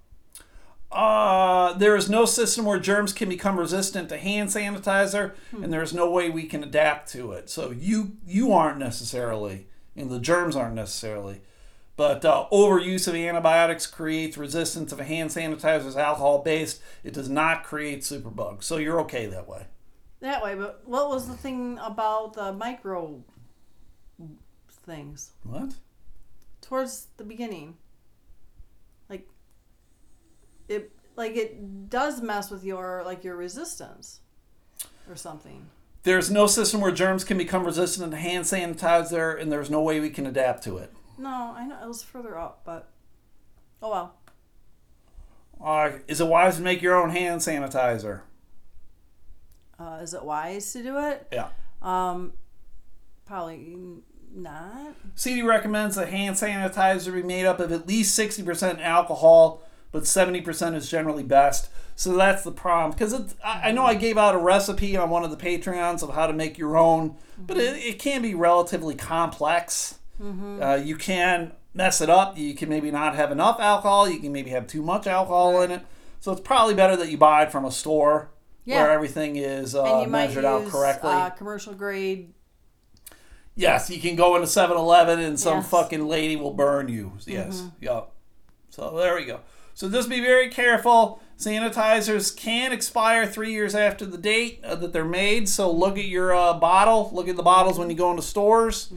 [0.90, 5.64] Uh, there is no system where germs can become resistant to hand sanitizer, Hmm.
[5.64, 7.50] and there is no way we can adapt to it.
[7.50, 9.66] So you you aren't necessarily,
[9.96, 11.42] and the germs aren't necessarily.
[11.96, 14.92] But uh, overuse of antibiotics creates resistance.
[14.92, 18.64] If a hand sanitizer is alcohol based, it does not create superbugs.
[18.64, 19.66] So you're okay that way.
[20.20, 23.22] That way, but what was the thing about the micro
[24.86, 25.74] things What?
[26.62, 27.76] towards the beginning?
[29.10, 29.28] Like
[30.68, 34.20] it, like it does mess with your like your resistance
[35.08, 35.66] or something.
[36.04, 39.98] There's no system where germs can become resistant to hand sanitizer, and there's no way
[39.98, 40.92] we can adapt to it.
[41.18, 42.88] No, I know it was further up, but
[43.82, 44.14] oh well.
[45.62, 48.20] Uh, is it wise to make your own hand sanitizer?
[49.78, 51.26] Uh, is it wise to do it?
[51.32, 51.48] Yeah.
[51.82, 52.34] Um,
[53.24, 53.76] probably
[54.36, 54.94] not.
[55.14, 59.62] CD recommends that hand sanitizer be made up of at least 60% alcohol,
[59.92, 61.68] but 70% is generally best.
[61.94, 62.90] So that's the problem.
[62.90, 66.14] Because I, I know I gave out a recipe on one of the Patreons of
[66.14, 69.98] how to make your own, but it, it can be relatively complex.
[70.22, 72.38] Uh, you can mess it up.
[72.38, 74.08] You can maybe not have enough alcohol.
[74.08, 75.82] You can maybe have too much alcohol in it.
[76.20, 78.30] So it's probably better that you buy it from a store
[78.64, 78.82] Yeah.
[78.82, 81.10] where everything is uh, measured use out correctly.
[81.12, 82.32] Uh, commercial grade.
[83.56, 85.70] Yes, you can go into 7-Eleven and some Yes.
[85.70, 87.12] fucking lady will burn you.
[87.26, 88.10] Yes, yep.
[88.68, 89.40] So there we go.
[89.74, 91.20] So just be very careful.
[91.38, 95.48] Sanitizers can expire three years after the date uh, that they're made.
[95.48, 97.10] So look at your uh, bottle.
[97.12, 98.90] Look at the bottles when you go into stores.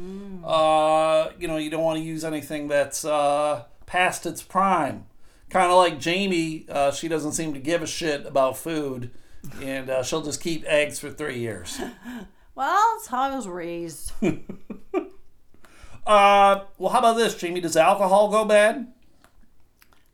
[0.44, 5.06] Uh, you know, you don't want to use anything that's uh, past its prime.
[5.50, 9.10] Kind of like Jamie, uh, she doesn't seem to give a shit about food,
[9.62, 11.80] and uh, she'll just keep eggs for three years.
[12.60, 14.12] Well, that's how I was raised.
[16.08, 17.60] Uh, well, how about this, Jamie?
[17.62, 18.88] Does alcohol go bad?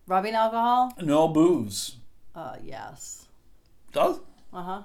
[0.07, 0.91] Rubbing alcohol?
[1.01, 1.95] No booze.
[2.35, 3.27] Uh, yes.
[3.93, 4.19] Does?
[4.51, 4.81] Uh huh.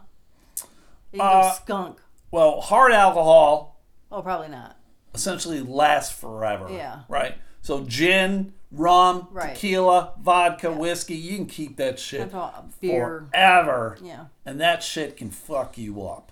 [1.12, 1.98] You can Uh, go skunk.
[2.30, 3.80] Well, hard alcohol
[4.12, 4.76] Oh, probably not.
[5.12, 6.68] essentially lasts forever.
[6.70, 7.00] Yeah.
[7.08, 7.34] Right.
[7.60, 9.56] So gin, rum, Right.
[9.56, 12.30] tequila, vodka, whiskey, you can keep that shit
[12.80, 13.26] beer.
[13.32, 13.98] forever.
[14.00, 14.26] Yeah.
[14.46, 16.30] And that shit can fuck you up.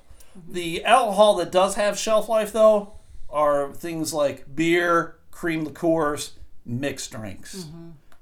[0.49, 2.95] The alcohol that does have shelf life though
[3.30, 6.34] are things like beer, cream liqueurs,
[6.64, 7.66] mixed drinks.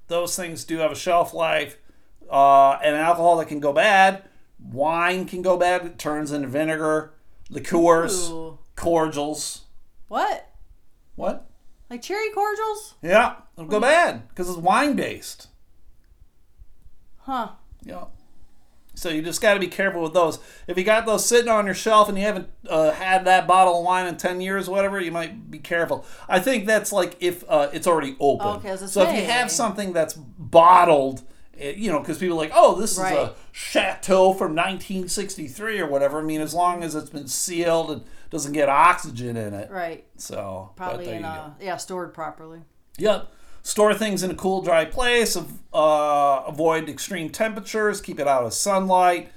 [0.09, 1.79] Those things do have a shelf life.
[2.31, 4.25] Uh, and alcohol that can go bad,
[4.59, 5.87] wine can go bad.
[5.87, 7.12] It turns into vinegar.
[7.51, 8.59] Liqueurs, Ooh.
[8.75, 9.62] cordials.
[10.09, 10.51] What?
[11.14, 11.49] What?
[11.89, 12.95] Like cherry cordials?
[13.01, 15.49] Yeah, it'll go bad because it's wine based.
[17.19, 17.51] Huh.
[17.85, 18.05] Yeah.
[18.97, 20.39] So you just got to be careful with those.
[20.67, 23.79] If you got those sitting on your shelf and you haven't uh, had that bottle
[23.79, 26.05] of wine in ten years, whatever, you might be careful.
[26.29, 28.47] I think that's like if uh, it's already open.
[28.57, 31.23] Okay, so if you have something that's bottled,
[31.59, 33.13] eh, you know, because people are like, oh, this Right.
[33.13, 36.19] is a chateau from 1963 or whatever.
[36.21, 39.71] I mean, as long as it's been sealed and doesn't get oxygen in it.
[39.71, 40.07] Right.
[40.17, 42.63] So Probably in a yeah stored properly.
[42.99, 43.31] Yep.
[43.67, 45.37] Store things in a cool, dry place.
[45.37, 48.01] Uh, avoid extreme temperatures.
[48.01, 49.33] Keep it out of sunlight.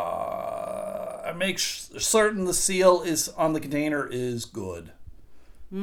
[0.00, 4.90] Uh, make sh- certain the seal is on the container is good.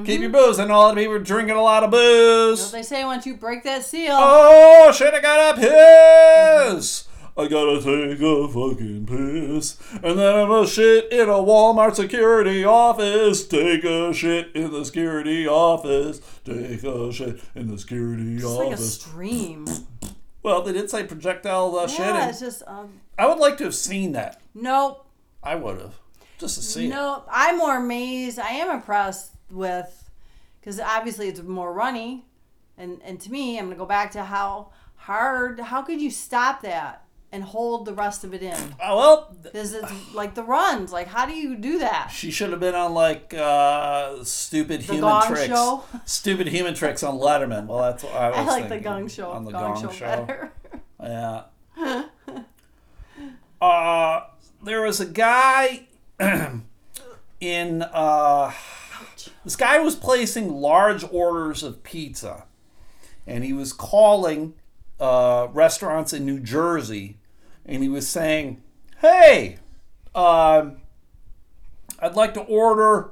[0.06, 0.60] Keep your booze.
[0.60, 2.72] I know a lot of people are drinking a lot of booze.
[2.72, 4.14] They say once you break that seal.
[4.16, 5.62] Oh should have got a
[6.76, 7.07] piss.
[7.40, 12.66] I gotta take a fucking piss, and then I'm a shit in a Walmart security
[12.66, 13.48] office.
[13.48, 16.20] Take a shit in the security office.
[16.44, 18.44] Take a shit in the security office.
[18.44, 19.68] It's like a stream.
[20.42, 23.02] well, they did say projectile uh, yeah, it's just um.
[23.20, 24.42] I would like to have seen that.
[24.56, 25.06] Nope.
[25.44, 26.00] I would have
[26.40, 26.90] just to see it.
[26.90, 28.40] No, I'm more amazed.
[28.40, 30.10] I am impressed with
[30.60, 32.26] because obviously it's more runny,
[32.80, 35.60] and and to me, I'm gonna go back to how hard.
[35.60, 37.04] How could you stop that
[37.38, 38.58] and hold the rest of it in?
[38.84, 40.92] Oh, well, Because it's like the runs.
[40.92, 42.08] Like, how do you do that?
[42.12, 45.46] she should have been on like uh, stupid human Gong tricks.
[45.46, 45.84] Show?
[46.06, 47.68] Stupid human tricks on Letterman.
[47.68, 49.30] Well, that's what I was I like the thinking, Gong Show.
[49.30, 50.52] On the Gong, Gong, show, better.
[51.00, 51.44] Yeah.
[53.62, 54.22] uh,
[54.64, 55.88] there was a guy
[57.40, 57.82] in.
[57.84, 58.52] Uh,
[59.44, 62.46] this guy was placing large orders of pizza,
[63.28, 64.56] and he was calling
[65.00, 67.18] uh, restaurants in New Jersey,
[67.68, 68.62] and he was saying,
[69.02, 69.58] "Hey,
[70.16, 70.78] um,
[72.00, 73.12] I'd like to order."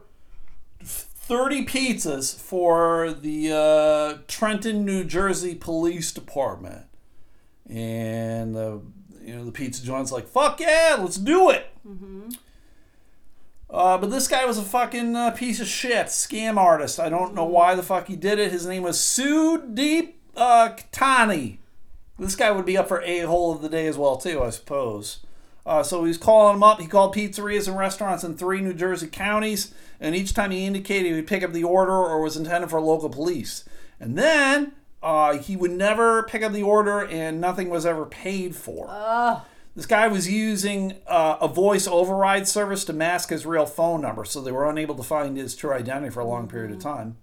[1.27, 6.85] 30 pizzas for the uh, Trenton, New Jersey Police Department.
[7.67, 8.81] And the
[9.23, 11.67] you know the pizza joint's like, fuck yeah, let's do it.
[13.69, 16.99] Uh, but this guy was a fucking uh, piece of shit, scam artist.
[16.99, 18.51] I don't know why the fuck he did it.
[18.51, 21.57] His name was Sudeep uh, Katani.
[22.17, 24.49] This guy would be up for a hole of the day as well too, I
[24.49, 25.19] suppose.
[25.65, 26.79] Uh, so he's calling them up.
[26.79, 31.07] He called pizzerias and restaurants in three New Jersey counties, and each time he indicated
[31.07, 33.65] he would pick up the order or was intended for local police.
[33.99, 38.55] And then uh, he would never pick up the order, and nothing was ever paid
[38.55, 38.87] for.
[38.89, 39.41] Ugh.
[39.75, 44.23] This guy was using uh, a voice override service to mask his real phone number,
[44.23, 47.17] so they were unable to find his true identity for a long period of time.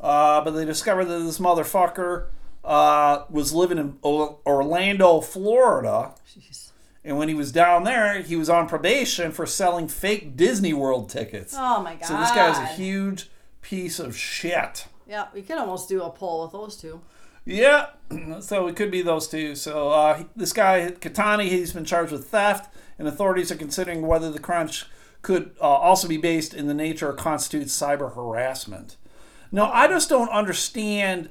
[0.00, 2.26] Uh, but they discovered that this motherfucker
[2.64, 6.14] uh, was living in Orlando, Florida.
[6.28, 6.70] Jeez.
[7.04, 11.08] And when he was down there, he was on probation for selling fake Disney World
[11.08, 11.54] tickets.
[11.56, 12.06] Oh my god.
[12.06, 13.28] so this guy's a huge
[13.60, 14.86] piece of shit.
[15.06, 17.00] Yeah, we could almost do a poll with those two.
[17.44, 17.86] Yeah,
[18.40, 19.56] so it could be those two.
[19.56, 24.30] So uh, this guy Katani, he's been charged with theft, and authorities are considering whether
[24.30, 24.70] the crime
[25.22, 28.96] could uh, also be based in the nature or constitute cyber harassment.
[29.50, 31.28] Now, I just don't understand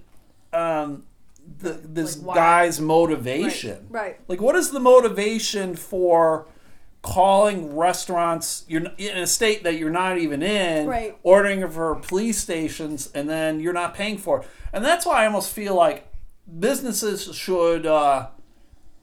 [0.54, 1.04] um,
[1.62, 3.88] the, this Like guy's motivation.
[3.90, 4.20] Right.
[4.28, 6.48] Like, what is the motivation for
[7.02, 11.18] calling restaurants you're in a state that you're not even in, Right.
[11.24, 14.48] ordering for police stations, and then you're not paying for it?
[14.74, 16.08] And that's why I almost feel like
[16.60, 17.86] businesses should.
[17.86, 18.28] Uh,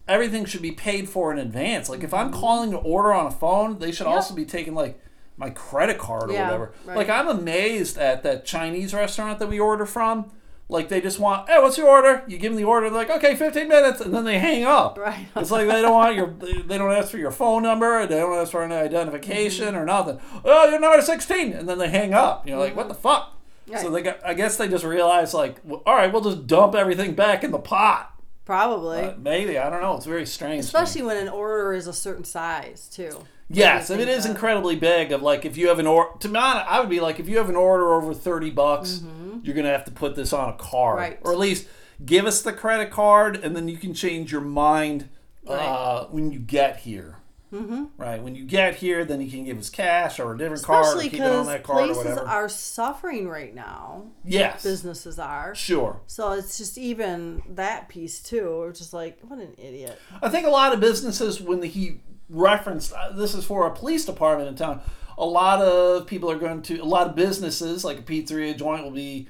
[0.06, 1.90] Everything should be paid for in advance.
[1.90, 2.40] Like if I'm Mm-hmm.
[2.40, 4.98] calling to order on a phone, they should also be taking like
[5.36, 6.72] my credit card or Yeah, whatever.
[6.86, 6.96] right.
[6.96, 10.30] Like I'm amazed at that Chinese restaurant that we order from.
[10.68, 12.22] Like they just want, hey, what's your order?
[12.26, 14.98] You give them the order, they're like, okay, 15 minutes, and then they hang up.
[15.08, 15.26] Right.
[15.36, 18.36] It's like they don't want your, they don't ask for your phone number, they don't
[18.36, 20.20] ask for an identification or nothing.
[20.44, 22.46] Oh, you're number 16, and then they hang up.
[22.46, 23.34] You're like, what the fuck?
[23.76, 26.74] So they got, I guess they just realized, like, well, all right, we'll just dump
[26.74, 28.14] everything back in the pot.
[28.46, 29.00] Probably.
[29.00, 29.94] Uh, maybe I don't know.
[29.96, 30.64] It's very strange.
[30.64, 33.26] Especially when an order is a certain size too.
[33.51, 36.28] Yes, if do it is incredibly big, of like if you have an order, to
[36.28, 39.03] be honest, I would be like, if you have an order over thirty bucks,
[39.42, 41.11] you're gonna have to put this on a card, Mm-hmm.
[41.12, 41.18] Right.
[41.22, 41.66] or at least
[42.05, 45.09] give us the credit card, and then you can change your mind
[45.46, 47.16] uh, when you get here.
[47.51, 47.84] Mm-hmm.
[47.96, 50.84] Right when you get here, then you can give us cash or a different card,
[50.84, 52.28] or Especially keep it on that card or places whatever.
[52.28, 54.09] are suffering right now.
[54.22, 55.55] yes, Businesses are.
[55.55, 55.99] sure.
[56.07, 58.59] So it's just even that piece too.
[58.59, 59.99] We're just like, what an idiot.
[60.20, 62.01] I think a lot of businesses, when the he
[62.31, 64.81] referenced uh, this is for a police department in town,
[65.16, 68.85] a lot of people are going to, a lot of businesses, like a pizzeria joint,
[68.85, 69.29] will be.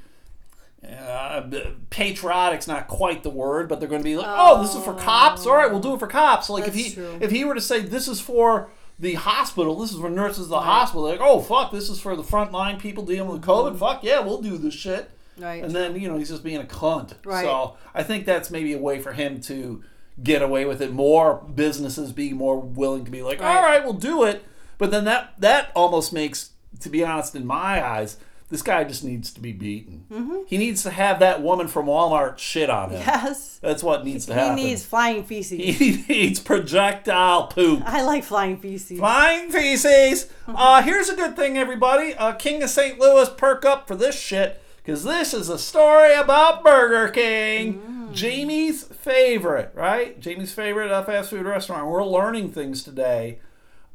[0.89, 1.43] Uh,
[1.91, 4.95] patriotic's not quite the word, but they're going to be like, "Oh, this is for
[4.95, 5.45] cops.
[5.45, 7.19] All right, we'll do it for cops." So like if he true.
[7.21, 10.51] if he were to say this is for the hospital, this is for nurses at
[10.51, 13.77] the hospital, they're like, "Oh fuck, this is for the frontline people dealing with COVID."
[13.77, 15.11] Fuck yeah, we'll do this shit.
[15.37, 15.65] Right.
[15.65, 17.15] And then you know he's just being a cunt.
[17.25, 17.45] Right.
[17.45, 19.83] So I think that's maybe a way for him to
[20.23, 20.93] get away with it.
[20.93, 24.45] More businesses being more willing to be like, all right, we'll do it.
[24.79, 26.51] But then that that almost makes,
[26.81, 28.17] to be honest, in my eyes,
[28.51, 30.07] this guy just needs to be beaten.
[30.11, 30.39] Mm-hmm.
[30.47, 33.01] He needs to have that woman from Walmart shit on him.
[33.01, 33.59] yes.
[33.61, 34.57] That's what needs to He happen.
[34.57, 35.59] He needs flying feces.
[35.77, 37.83] he needs projectile poop.
[37.85, 38.99] I like flying feces.
[38.99, 40.33] Flying feces.
[40.47, 42.15] Uh, here's a good thing, everybody.
[42.15, 42.99] Uh, King of St.
[42.99, 47.83] Louis, perk up for this shit, because this is a story about Burger King.
[48.13, 50.19] Jamie's favorite, right?
[50.21, 51.87] Jamie's favorite uh, fast food restaurant.
[51.87, 53.41] We're learning things today.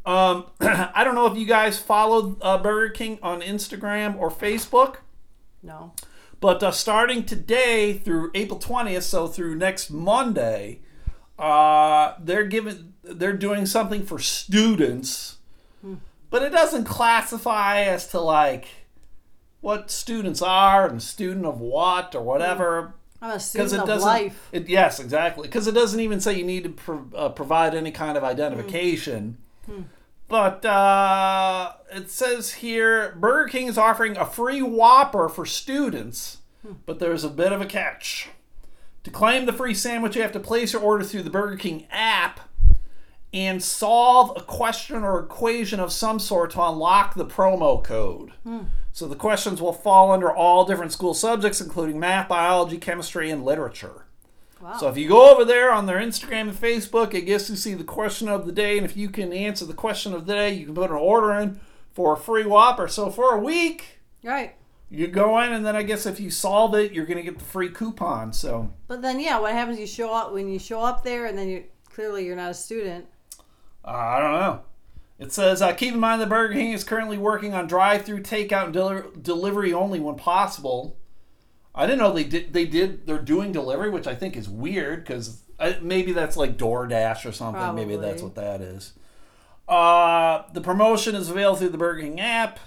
[0.05, 4.97] Um, I don't know if you guys followed uh, Burger King on Instagram or Facebook.
[5.61, 5.93] No.
[6.39, 10.81] But uh, starting today through April 20th, so through next Monday,
[11.39, 15.37] uh, they're giving they're doing something for students,
[16.29, 18.67] but it doesn't classify as to like
[19.61, 22.93] what students are and student of what or whatever.
[23.23, 24.07] I'm a Because student it of doesn't.
[24.07, 24.49] life.
[24.51, 25.47] It, yes, exactly.
[25.47, 29.37] Because it doesn't even say you need to pro- uh, provide any kind of identification.
[30.27, 36.39] But uh, it says here Burger King is offering a free Whopper for students,
[36.85, 38.29] but there's a bit of a catch.
[39.03, 41.85] To claim the free sandwich, you have to place your order through the Burger King
[41.91, 42.41] app
[43.33, 48.31] and solve a question or equation of some sort to unlock the promo code.
[48.93, 53.43] So the questions will fall under all different school subjects, including math, biology, chemistry, and
[53.43, 54.05] literature.
[54.61, 54.77] Wow.
[54.77, 57.73] So if you go over there on their Instagram and Facebook, it gets you see
[57.73, 60.53] the question of the day, and if you can answer the question of the day,
[60.53, 61.59] you can put an order in
[61.91, 62.87] for a free Whopper.
[62.87, 64.53] So for a week, right.
[64.91, 67.43] you go in, and then I guess if you solve it, you're gonna get the
[67.43, 68.31] free coupon.
[68.31, 71.35] So But then yeah, what happens you show up when you show up there and
[71.35, 73.07] then you clearly you're not a student.
[73.83, 74.61] uh, I don't know.
[75.23, 78.65] It says uh, keep in mind that Burger King is currently working on drive-through takeout
[78.65, 80.97] and deli- delivery only when possible.
[81.75, 82.53] I didn't know they did.
[82.53, 83.07] They did.
[83.07, 85.41] They're doing delivery, which I think is weird because
[85.81, 87.61] maybe that's like DoorDash or something.
[87.71, 88.93] Maybe that's what that is.
[89.67, 92.59] Uh, the promotion is available through the Burger King app.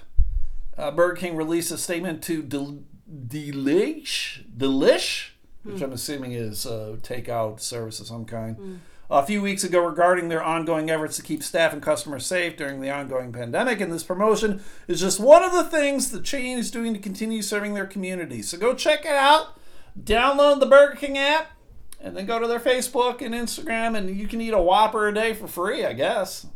[0.79, 2.81] Uh, Burger King released a statement to Del-
[3.11, 5.29] Delish, Delish,
[5.63, 8.81] which I'm assuming is uh, takeout service of some kind.
[9.09, 12.81] A few weeks ago, regarding their ongoing efforts to keep staff and customers safe during
[12.81, 16.73] the ongoing pandemic, and this promotion is just one of the things the chain is
[16.73, 18.43] doing to continue serving their community.
[18.43, 19.61] So go check it out.
[19.97, 21.53] Download the Burger King app,
[22.01, 25.15] and then go to their Facebook and Instagram, and you can eat a Whopper a
[25.15, 26.47] day for free, I guess.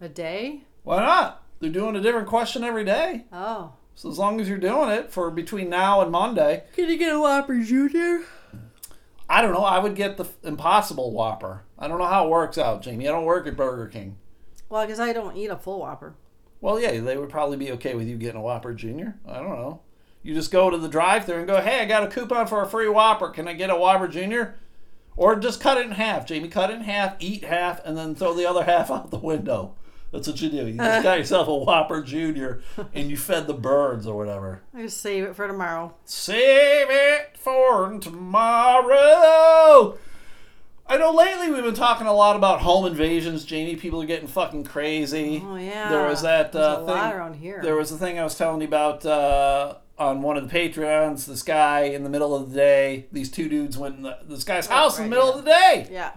[0.00, 0.64] A day?
[0.82, 1.42] Why not?
[1.58, 3.24] They're doing a different question every day.
[3.32, 3.72] Oh.
[3.94, 7.14] So as long as you're doing it for between now and Monday, Can you get
[7.14, 8.24] a Whopper Junior?
[9.28, 9.64] I don't know.
[9.64, 11.62] I would get the Impossible Whopper.
[11.78, 13.08] I don't know how it works out, Jamie.
[13.08, 14.16] I don't work at Burger King.
[14.68, 16.14] Well, because I don't eat a full Whopper.
[16.60, 19.16] Well, yeah, they would probably be okay with you getting a Whopper Junior.
[19.26, 19.80] I don't know.
[20.22, 22.66] You just go to the drive-thru and go, "Hey, I got a coupon for a
[22.68, 23.28] free Whopper.
[23.28, 24.56] Can I get a Whopper Junior?"
[25.16, 26.48] Or just cut it in half, Jamie.
[26.48, 29.74] Cut it in half, eat half, and then throw the other half out the window.
[30.12, 30.66] That's what you do.
[30.66, 32.60] You just got yourself a Whopper Junior,
[32.92, 34.62] and you fed the birds or whatever.
[34.74, 35.94] I just save it for tomorrow.
[36.04, 39.98] Save it for tomorrow.
[40.90, 43.76] I know lately we've been talking a lot about home invasions, Jamie.
[43.76, 45.42] People are getting fucking crazy.
[45.44, 45.90] Oh yeah.
[45.90, 46.96] There was that uh, thing.
[47.18, 47.60] around here.
[47.62, 51.26] There was the thing I was telling you about uh, on one of the Patreons.
[51.26, 54.44] This guy in the middle of the day, these two dudes went in the, this
[54.44, 56.12] guy's house in the right, middle of the day, yeah.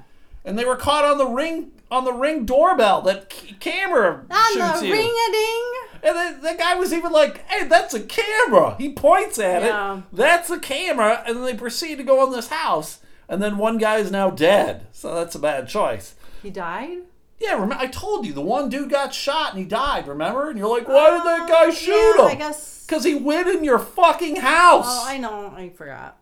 [0.46, 4.54] and they were caught on the ring on the ring doorbell that c- camera On
[4.54, 4.94] shoots the you.
[4.94, 5.72] ring a ding.
[6.04, 9.98] And then the guy was even like, "Hey, that's a camera." He points at Yeah.
[9.98, 10.04] it.
[10.14, 13.00] That's a camera, and then they proceed to go in this house.
[13.32, 16.16] And then one guy is now dead, so that's a bad choice.
[16.44, 16.98] He died?
[17.40, 20.06] Yeah, remember I told you the one dude got shot and he died.
[20.06, 20.50] Remember?
[20.50, 22.86] And you're like, "Why did that oh, guy shoot Oh, yeah, him?" I guess.
[22.86, 24.86] Because he went in your fucking house.
[24.86, 25.54] Oh, I know.
[25.56, 26.18] I forgot.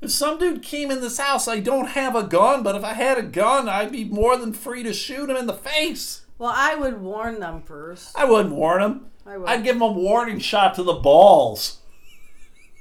[0.00, 2.94] If some dude came in this house, I don't have a gun, but if I
[2.94, 6.22] had a gun, I'd be more than free to shoot him in the face.
[6.38, 8.18] Well, I would warn them first.
[8.18, 9.06] I wouldn't warn him.
[9.26, 9.48] I would.
[9.50, 11.77] I'd give him a warning shot to the balls.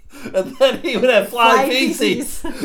[0.33, 2.43] And then he would have flying Flying feces.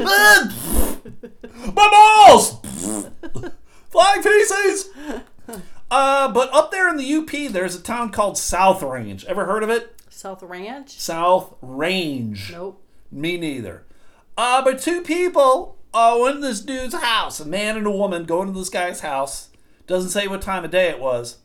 [1.75, 2.61] My balls!
[3.91, 4.89] flying feces!
[5.91, 9.25] Uh, but up there in the UP, there's a town called South Range.
[9.27, 10.01] Ever heard of it?
[10.09, 10.99] South Ranch?
[10.99, 12.51] South Range.
[12.53, 12.83] Nope.
[13.11, 13.85] Me neither.
[14.37, 17.41] Uh, but two people uh, in this dude's house.
[17.41, 19.51] A man and a woman go into this guy's house.
[19.87, 21.39] Doesn't say what time of day it was.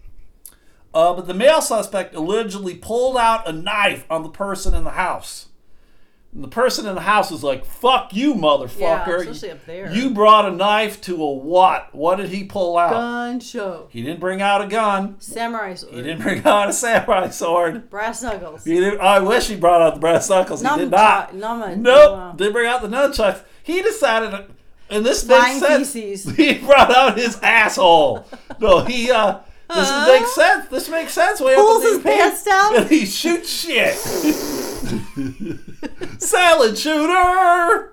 [0.93, 4.91] Uh, but the male suspect allegedly pulled out a knife on the person in the
[4.91, 5.46] house.
[6.33, 9.19] The person in the house was like, fuck you, Yeah, motherfucker.
[9.21, 9.91] especially up there.
[9.91, 11.95] You brought a knife to a what?
[11.95, 12.91] What did he pull out?
[12.91, 13.87] Gun show.
[13.89, 15.15] He didn't bring out a gun.
[15.19, 15.95] Samurai sword.
[15.95, 17.89] He didn't bring out a samurai sword.
[17.89, 18.65] Brass knuckles.
[18.65, 20.61] He didn't, I wish he brought out the brass knuckles.
[20.61, 21.31] He did not.
[21.33, 23.41] Nunchuck- Nope, uh, didn't bring out the nunchucks.
[23.63, 24.45] He decided,
[24.91, 25.91] and this makes sense.
[25.93, 26.35] feces.
[26.35, 28.27] He brought out his asshole.
[28.59, 29.09] No, he.
[29.09, 30.07] uh This Huh?
[30.07, 30.67] makes sense.
[30.69, 31.41] This makes sense.
[31.41, 32.75] Way Pulls his pants down?
[32.75, 33.95] and he shoots shit.
[36.19, 37.91] Salad shooter.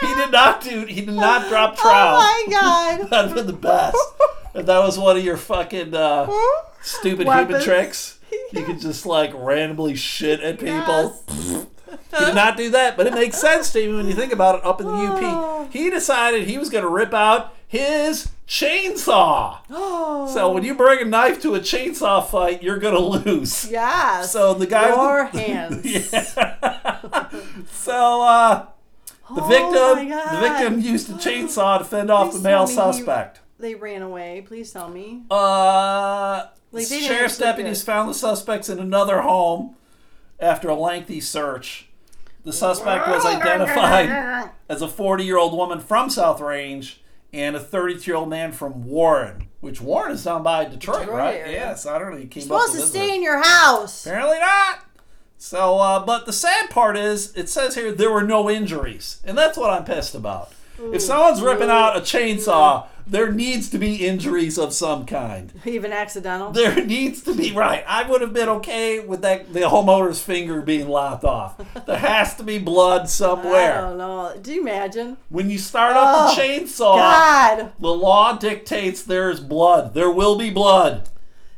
[0.00, 0.84] he did not do.
[0.86, 2.18] He did not drop trowel.
[2.20, 3.10] Oh my god.
[3.10, 3.96] That'd been the best.
[4.54, 6.30] If that was one of your fucking uh,
[6.82, 7.64] stupid human Weapons.
[7.64, 8.18] tricks,
[8.52, 11.22] you could just like randomly shit at people.
[11.28, 11.66] Yes.
[12.18, 14.56] He did not do that, but it makes sense to me when you think about
[14.56, 15.64] it up in the Oh.
[15.64, 15.72] UP.
[15.72, 19.58] He decided he was going to rip out his chainsaw.
[19.70, 20.28] Oh.
[20.34, 23.70] So when you bring a knife to a chainsaw fight, you're to lose.
[23.70, 24.22] Yeah.
[24.22, 24.88] So the guy.
[24.88, 25.86] Your hands.
[25.86, 27.28] Yeah.
[27.70, 28.66] so uh,
[29.34, 32.92] the Oh victim, the victim used a chainsaw to fend off the male tell me
[32.94, 33.40] he- suspect.
[33.60, 34.42] They ran away.
[34.46, 35.22] Please tell me.
[35.30, 39.76] Uh, Like, sheriff's deputies found the suspects in another home
[40.40, 41.86] after a lengthy search.
[42.42, 46.99] The suspect was identified as a 40 year old woman from South Range
[47.32, 51.16] and a 32 year old man from Warren, which Warren is down by Detroit, Detroit
[51.18, 51.34] right?
[51.36, 51.52] area.
[51.52, 52.16] Yes, I don't know.
[52.16, 53.16] You came You're up supposed to stay this.
[53.16, 54.06] in your house.
[54.06, 54.84] Apparently not.
[55.38, 59.38] So, uh, but the sad part is, it says here there were no injuries, and
[59.38, 60.52] that's what I'm pissed about.
[60.92, 65.52] If someone's ripping out a chainsaw, there needs to be injuries of some kind.
[65.64, 66.52] Even accidental.
[66.52, 67.84] There needs to be right.
[67.86, 71.60] I would have been okay with that the homeowner's finger being lopped off.
[71.86, 73.78] There has to be blood somewhere.
[73.78, 74.36] I don't know.
[74.40, 75.16] Do you imagine?
[75.28, 77.72] When you start up Oh, the chainsaw, God.
[77.80, 79.92] the law dictates there's blood.
[79.94, 81.08] There will be blood.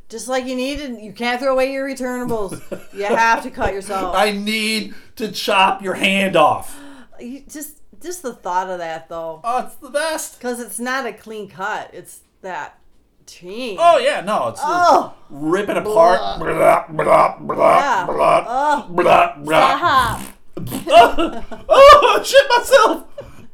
[0.09, 2.61] Just like you need to, you can't throw away your returnables.
[2.95, 4.15] you have to cut yourself.
[4.17, 6.79] I need to chop your hand off.
[7.21, 10.39] You just, just the thought of that though, Oh, it's the best.
[10.39, 11.91] because it's not a clean cut.
[11.93, 12.79] It's that
[13.27, 13.77] chain.
[13.81, 15.15] Oh yeah, no, it's Oh.
[15.31, 16.39] rip it apart.
[16.39, 18.07] Blah, blah, blah, Yeah.
[18.07, 18.87] blah, Oh.
[18.89, 19.69] blah, blah.
[19.79, 20.21] Stop.
[20.89, 23.05] oh, oh, I shit myself.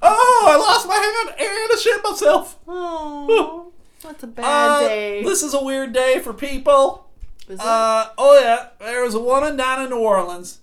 [0.00, 2.58] Oh, I lost my hand and I shit myself.
[2.68, 3.72] Oh,
[4.02, 5.22] that's a bad Uh, day.
[5.24, 7.06] This is a weird day for people.
[7.48, 7.58] Is?
[7.60, 10.58] Uh, oh yeah, there was a woman down in New Orleans,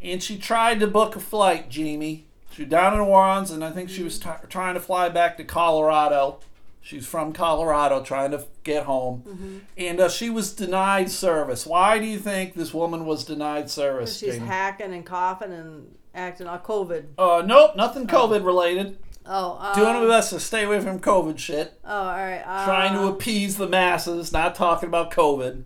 [0.00, 1.68] and she tried to book a flight.
[1.68, 4.80] Jamie, she was down in New Orleans, and I think she was t- trying to
[4.80, 6.38] fly back to Colorado.
[6.84, 9.58] She's from Colorado, trying to get home, Mm-hmm.
[9.78, 11.64] and uh, she was denied service.
[11.66, 14.18] Why do you think this woman was denied service?
[14.18, 14.46] She's Jamie?
[14.48, 17.04] hacking and coughing and acting all COVID.
[17.18, 18.98] uh, nope, nothing COVID related.
[19.24, 21.78] Oh, uh, Doing my best to stay away from COVID shit.
[21.84, 22.42] Oh, all right.
[22.64, 25.62] Trying to appease the masses, not talking about COVID.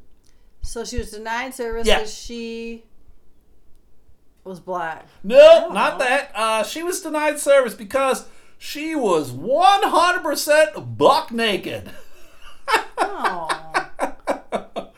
[0.61, 2.01] So she was denied service Yeah.
[2.01, 2.84] because she
[4.47, 5.07] was black.
[5.24, 6.05] No, not know.
[6.07, 6.30] that.
[6.34, 8.26] Uh, she was denied service because
[8.59, 11.90] she was 100% buck naked.
[12.99, 13.49] Oh,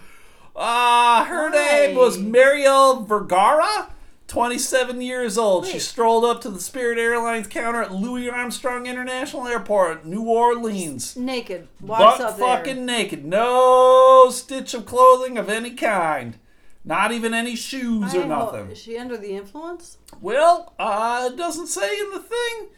[0.56, 1.54] Uh, her Why?
[1.86, 3.90] name was Mariel Vergara,
[4.26, 5.66] 27 years old.
[5.66, 11.14] She strolled up to the Spirit Airlines counter at Louis Armstrong International Airport, New Orleans.
[11.16, 11.68] naked.
[11.80, 12.46] Walks Butt there.
[12.56, 13.24] fucking naked.
[13.24, 16.36] No stitch of clothing of any kind.
[16.88, 18.70] Not even any shoes I or nothing.
[18.70, 19.98] Is she under the influence?
[20.22, 22.68] Well, uh, it doesn't say in the thing.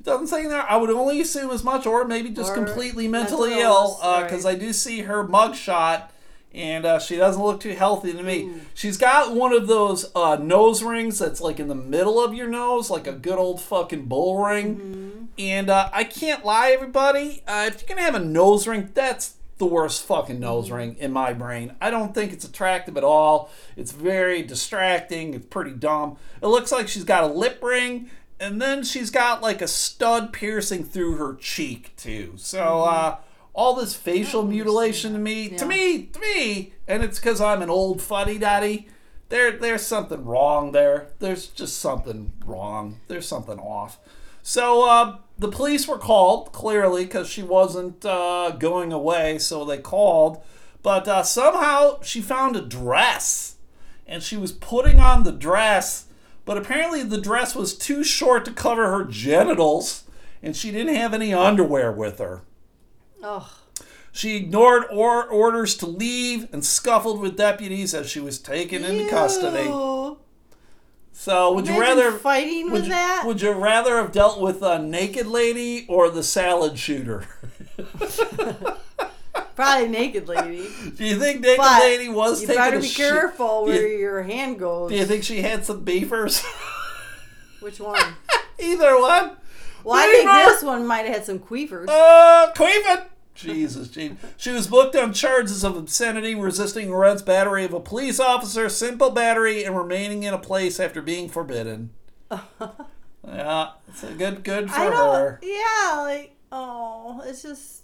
[0.00, 0.62] It doesn't say in there.
[0.62, 4.46] I would only assume as much, or maybe just Or completely mental mentally ill, because
[4.46, 4.56] right.
[4.56, 6.08] I do see her mugshot,
[6.54, 8.50] and uh, she doesn't look too healthy to me.
[8.72, 12.48] She's got one of those uh, nose rings that's like in the middle of your
[12.48, 14.76] nose, like a good old fucking bull ring.
[14.76, 15.24] Mm-hmm.
[15.38, 17.42] And uh, I can't lie, everybody.
[17.46, 21.12] Uh, if you're gonna have a nose ring, that's the worst fucking nose ring in
[21.12, 21.76] my brain.
[21.80, 23.50] I don't think it's attractive at all.
[23.76, 25.34] It's very distracting.
[25.34, 26.16] It's pretty dumb.
[26.42, 30.32] It looks like she's got a lip ring, and then she's got like a stud
[30.32, 32.32] piercing through her cheek too.
[32.36, 33.18] So uh,
[33.52, 37.70] all this facial mutilation to me, to me, to me, and it's because I'm an
[37.70, 38.88] old fuddy duddy.
[39.28, 41.08] There, there's something wrong there.
[41.20, 43.00] There's just something wrong.
[43.06, 44.00] There's something off.
[44.42, 49.78] So uh, the police were called clearly because she wasn't uh, going away, so they
[49.78, 50.42] called.
[50.82, 53.56] But uh, somehow she found a dress,
[54.06, 56.04] and she was putting on the dress.
[56.44, 60.04] But apparently the dress was too short to cover her genitals,
[60.42, 62.42] and she didn't have any underwear with her.
[63.22, 63.50] Oh,
[64.12, 69.08] She ignored or- orders to leave and scuffled with deputies as she was taken into
[69.08, 69.68] custody.
[71.20, 73.24] So, would you rather fighting would with you, that?
[73.26, 77.26] Would you rather have dealt with a naked lady or the salad shooter?
[79.54, 80.66] Probably naked lady.
[80.96, 83.06] Do you think naked But lady was you taking better be shit?
[83.06, 84.90] careful Do you- where your hand goes.
[84.92, 86.42] Do you think she had some beefers?
[87.60, 88.00] Which one?
[88.58, 89.32] Either one.
[89.84, 91.86] Well, I think this one might have had some queefers.
[91.88, 93.04] Uh, Queefin!
[93.34, 94.16] Jesus, gee.
[94.36, 99.10] She was booked on charges of obscenity, resisting arrest, battery of a police officer, simple
[99.10, 101.90] battery, and remaining in a place after being forbidden.
[103.26, 105.14] yeah, it's a good, good for I don't.
[105.14, 105.40] her.
[105.42, 107.82] Yeah, like oh, it's just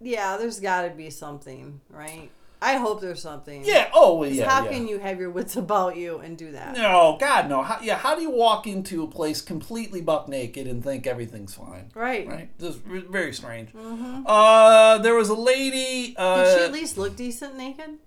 [0.00, 0.36] yeah.
[0.36, 2.30] There's got to be something, right?
[2.60, 3.64] I hope there's something.
[3.64, 3.88] Yeah.
[3.94, 4.48] Oh, well, yeah.
[4.48, 4.72] How yeah.
[4.72, 6.76] can you have your wits about you and do that?
[6.76, 7.62] No, God, no.
[7.62, 11.54] How, yeah, how do you walk into a place completely buck naked and think everything's
[11.54, 11.90] fine?
[11.94, 12.26] Right.
[12.26, 12.58] Right?
[12.58, 13.70] Just very strange.
[14.26, 16.14] Uh, there was a lady.
[16.16, 17.98] Uh, Did she at least look decent naked?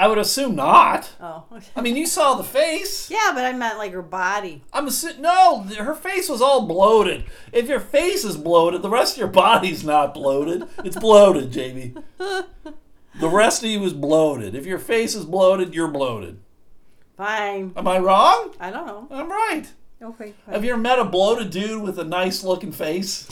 [0.00, 1.10] I would assume not.
[1.20, 1.44] Oh.
[1.76, 3.10] I mean, you saw the face.
[3.10, 4.62] yeah, but I meant like her body.
[4.72, 5.62] I'm assu- no.
[5.62, 7.24] Her face was all bloated.
[7.52, 10.66] If your face is bloated, the rest of your body's not bloated.
[10.84, 11.94] It's bloated, Jamie.
[13.18, 14.54] The rest of you is bloated.
[14.54, 16.40] If your face is bloated, you're bloated.
[17.16, 17.72] Fine.
[17.76, 18.54] Am I wrong?
[18.60, 19.08] I don't know.
[19.10, 19.66] I'm right.
[20.02, 20.34] Okay.
[20.46, 23.28] Have you ever met a bloated dude with a nice looking face?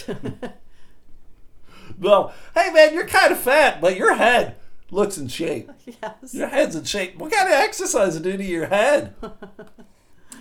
[1.98, 2.32] no.
[2.54, 4.56] Hey man, you're kind of fat, but your head
[4.90, 5.70] looks in shape.
[5.86, 6.34] yes.
[6.34, 7.16] Your head's in shape.
[7.16, 9.14] What kind of exercise do you do to your head?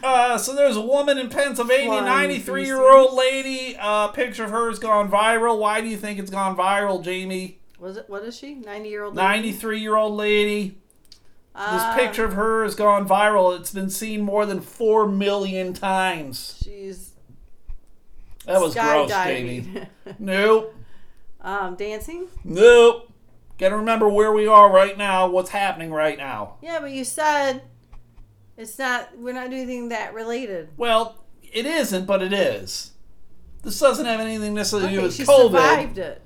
[0.03, 3.75] Uh, so there's a woman in Pennsylvania, 93 year old lady.
[3.79, 5.57] Uh, picture of her has gone viral.
[5.57, 7.56] Why do you think it's gone viral, Jamie?
[7.79, 8.05] Was it?
[8.07, 8.55] What is she?
[8.55, 9.15] Ninety year old.
[9.15, 10.77] 93 year old lady.
[11.55, 13.57] This Uh, picture of her has gone viral.
[13.59, 16.61] It's been seen more than 4 million times.
[16.63, 17.13] She's
[18.45, 19.87] That was gross, Jamie.
[20.19, 20.75] Nope.
[21.41, 22.27] um, dancing.
[22.43, 23.11] Nope.
[23.57, 26.57] Gotta remember where we are right now, what's happening right now.
[26.61, 27.63] Yeah, but you said
[28.55, 29.09] it's not.
[29.17, 30.69] We're not doing anything that related.
[30.77, 32.91] Well, it isn't, but it is.
[33.63, 35.45] This doesn't have anything necessarily to do Okay, with she COVID.
[35.51, 36.21] survived it.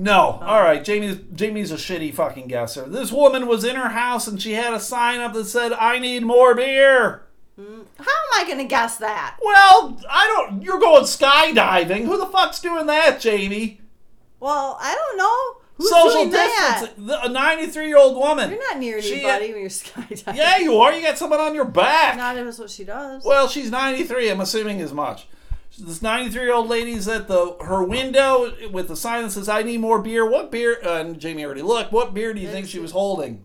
[0.00, 0.38] No.
[0.42, 2.88] All right, Jamie's Jamie's a shitty fucking guesser.
[2.88, 5.98] This woman was in her house and she had a sign up that said, "I
[5.98, 7.24] need more beer."
[7.58, 9.36] Mm, how am I going to guess that?
[9.44, 10.62] Well, I don't.
[10.62, 12.04] You're going skydiving.
[12.04, 13.80] Who the fuck's doing that, Jamie?
[14.38, 15.62] Well, I don't know.
[15.78, 16.78] Who's Social doing that?
[16.80, 17.06] distance.
[17.08, 18.50] The- A 93 year old woman.
[18.50, 20.36] You're not near She- anybody when you're skydiving.
[20.36, 20.92] Yeah, you are.
[20.92, 22.16] You got someone on your back.
[22.16, 23.24] Not if it's what she does.
[23.24, 24.28] Well, she's 93.
[24.30, 25.26] I'm assuming as much.
[25.80, 29.62] This 93 year old lady's at the her window with the sign that says, "I
[29.62, 30.78] need more beer." What beer?
[30.84, 31.92] Uh, and Jamie already looked.
[31.92, 33.44] What beer do you think she was holding?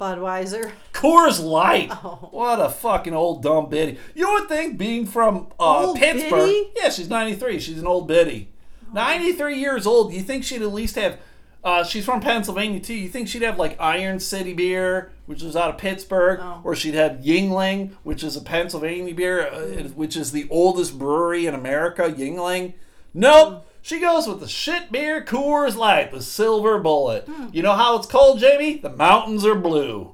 [0.00, 0.72] Budweiser.
[0.92, 1.90] Coors Light.
[2.02, 2.28] Oh.
[2.30, 3.98] What a fucking old dumb biddy.
[4.14, 6.30] You would think being from uh, Pittsburgh.
[6.46, 6.70] biddy?
[6.76, 7.60] Yeah, she's 93.
[7.60, 8.48] She's an old biddy.
[8.92, 10.12] 93 years old.
[10.14, 11.18] You think she'd at least have.
[11.62, 12.94] Uh, she's from Pennsylvania too.
[12.94, 16.60] You think she'd have like Iron City beer, which is out of Pittsburgh, Oh.
[16.64, 21.46] or she'd have Yuengling, which is a Pennsylvania beer, uh, which is the oldest brewery
[21.46, 22.02] in America.
[22.10, 22.72] Yuengling.
[23.14, 23.64] Nope.
[23.80, 27.28] She goes with the shit beer Coors Light, the silver bullet.
[27.52, 28.78] You know how it's called, Jamie?
[28.78, 30.12] The mountains are blue.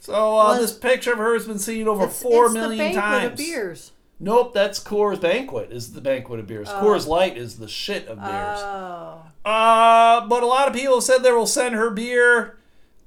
[0.00, 2.78] So uh, Well, this picture of her has been seen over It's, four it's million
[2.78, 3.24] the banquet times.
[3.32, 3.92] of beers.
[4.18, 5.70] Nope, that's Coors Banquet.
[5.72, 6.68] Is the banquet of beers.
[6.70, 8.58] Coors Light is the shit of beers.
[8.62, 9.22] Oh.
[9.44, 12.56] Uh, but a lot of people said they will send her beer,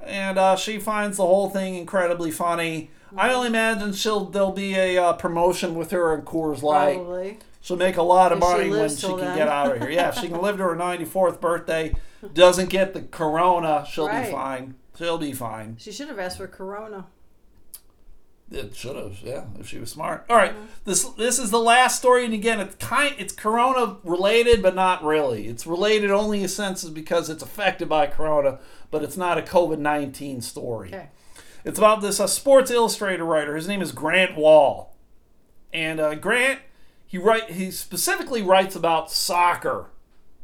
[0.04, 2.92] and uh, she finds the whole thing incredibly funny.
[3.18, 6.96] I only imagine she'll there'll be a uh, promotion with her and Coors Light.
[6.96, 7.40] Probably.
[7.62, 9.38] She'll make a lot of If she money when she can then.
[9.38, 9.90] get out of here.
[9.90, 11.96] Yeah, if she can live to her 94th birthday,
[12.34, 14.26] doesn't get the corona, she'll Right.
[14.26, 14.76] be fine.
[14.98, 15.76] She'll be fine.
[15.80, 17.08] She should have asked for Corona.
[18.52, 20.24] It should have, yeah, if she was smart.
[20.30, 20.54] All right,
[20.86, 25.04] this this is the last story, and again, it's kind, it's Corona related, but not
[25.04, 25.48] really.
[25.48, 28.60] It's related only in senses because it's affected by Corona,
[28.92, 30.90] but it's not a COVID nineteen story.
[30.90, 31.10] Okay.
[31.64, 33.56] It's about this uh, Sports Illustrated writer.
[33.56, 34.96] His name is Grant Wahl,
[35.74, 36.60] and uh, Grant
[37.06, 39.88] he write he specifically writes about soccer,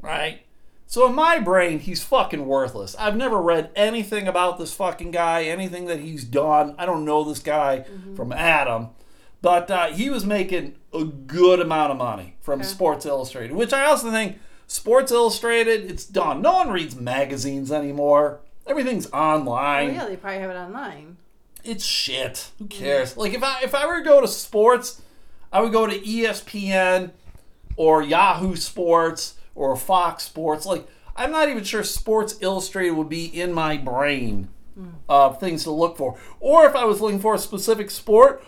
[0.01, 0.41] right?
[0.87, 2.95] So in my brain, he's fucking worthless.
[2.99, 6.75] I've never read anything about this fucking guy, anything that he's done.
[6.77, 8.89] I don't know this guy from Adam,
[9.41, 12.67] but uh, he was making a good amount of money from Okay.
[12.67, 14.37] Sports Illustrated, which I also think
[14.71, 16.41] Sports Illustrated, it's done.
[16.41, 18.39] No one reads magazines anymore.
[18.65, 21.17] Everything's online Oh, yeah, they probably have it online.
[21.65, 22.51] it's shit.
[22.57, 23.17] Who cares?
[23.17, 25.01] Like if I if I were to go to sports,
[25.51, 27.11] I would go to ESPN
[27.75, 30.65] or Yahoo Sports or Fox Sports.
[30.65, 34.91] Like I'm not even sure Sports Illustrated would be in my brain hmm.
[35.09, 36.17] of things to look for.
[36.39, 38.41] Or if I was looking for a specific sport,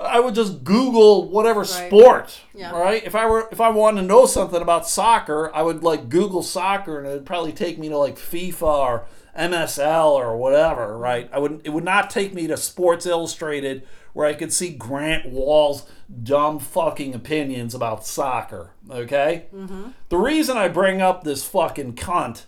[0.00, 2.40] I would just Google whatever sport.
[2.54, 2.70] Yeah.
[2.72, 3.04] Right?
[3.04, 6.42] If I were if I wanted to know something about soccer, I would like Google
[6.42, 11.28] soccer and it'd probably take me to like FIFA or MSL or whatever, right?
[11.32, 15.26] I would it would not take me to Sports Illustrated where I could see Grant
[15.26, 15.86] Wahl's
[16.22, 18.72] dumb fucking opinions about soccer.
[18.90, 19.46] Okay?
[19.54, 19.90] Mm-hmm.
[20.08, 22.46] The reason I bring up this fucking cunt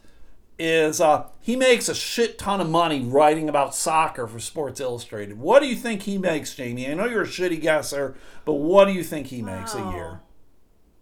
[0.60, 5.38] is uh, he makes a shit ton of money writing about soccer for Sports Illustrated.
[5.38, 6.90] What do you think he makes, Jamie?
[6.90, 10.20] I know you're a shitty guesser, but what do you think he makes a year?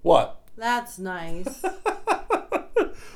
[0.02, 0.47] What?
[0.58, 1.64] That's nice.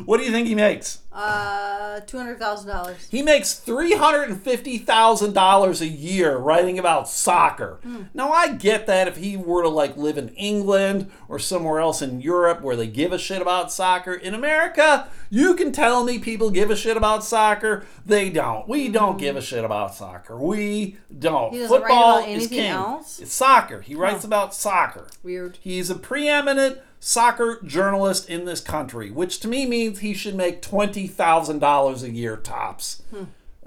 [0.05, 0.99] What do you think he makes?
[1.12, 3.07] uh, two hundred thousand dollars.
[3.11, 7.78] He makes three hundred and fifty thousand dollars a year writing about soccer.
[8.14, 12.01] Now I get that if he were to like live in England or somewhere else
[12.01, 14.14] in Europe where they give a shit about soccer.
[14.14, 17.84] In America, you can tell me people give a shit about soccer.
[18.07, 18.66] They don't.
[18.68, 20.36] We don't give a shit about soccer.
[20.36, 21.53] We don't.
[21.53, 22.66] He doesn't write Football is king.
[22.70, 23.20] else?
[23.20, 23.82] It's soccer.
[23.82, 25.09] He writes about soccer.
[25.22, 25.59] Weird.
[25.61, 30.62] He's a preeminent soccer journalist in this country, which to me means he should make
[30.62, 33.03] twenty thousand dollars a year tops.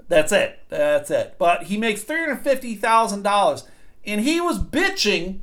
[0.08, 0.60] That's it.
[0.70, 1.34] That's it.
[1.38, 3.64] But he makes three hundred fifty thousand dollars,
[4.06, 5.40] and he was bitching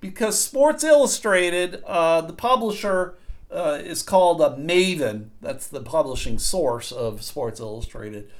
[0.00, 3.16] because Sports Illustrated, uh, the publisher,
[3.50, 5.28] uh, is called a Maven.
[5.42, 8.30] That's the publishing source of Sports Illustrated.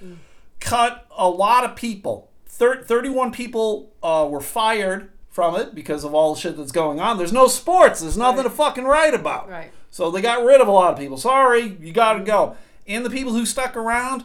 [0.61, 2.31] Cut a lot of people.
[2.47, 7.01] Thir- Thirty-one people uh, were fired from it because of all the shit that's going
[7.01, 7.17] on.
[7.19, 8.01] There's no sports.
[8.01, 9.49] There's nothing to fucking write about.
[9.49, 9.71] Right.
[9.91, 11.17] So they got rid of a lot of people.
[11.17, 12.57] Sorry, you got to go.
[12.87, 14.25] And the people who stuck around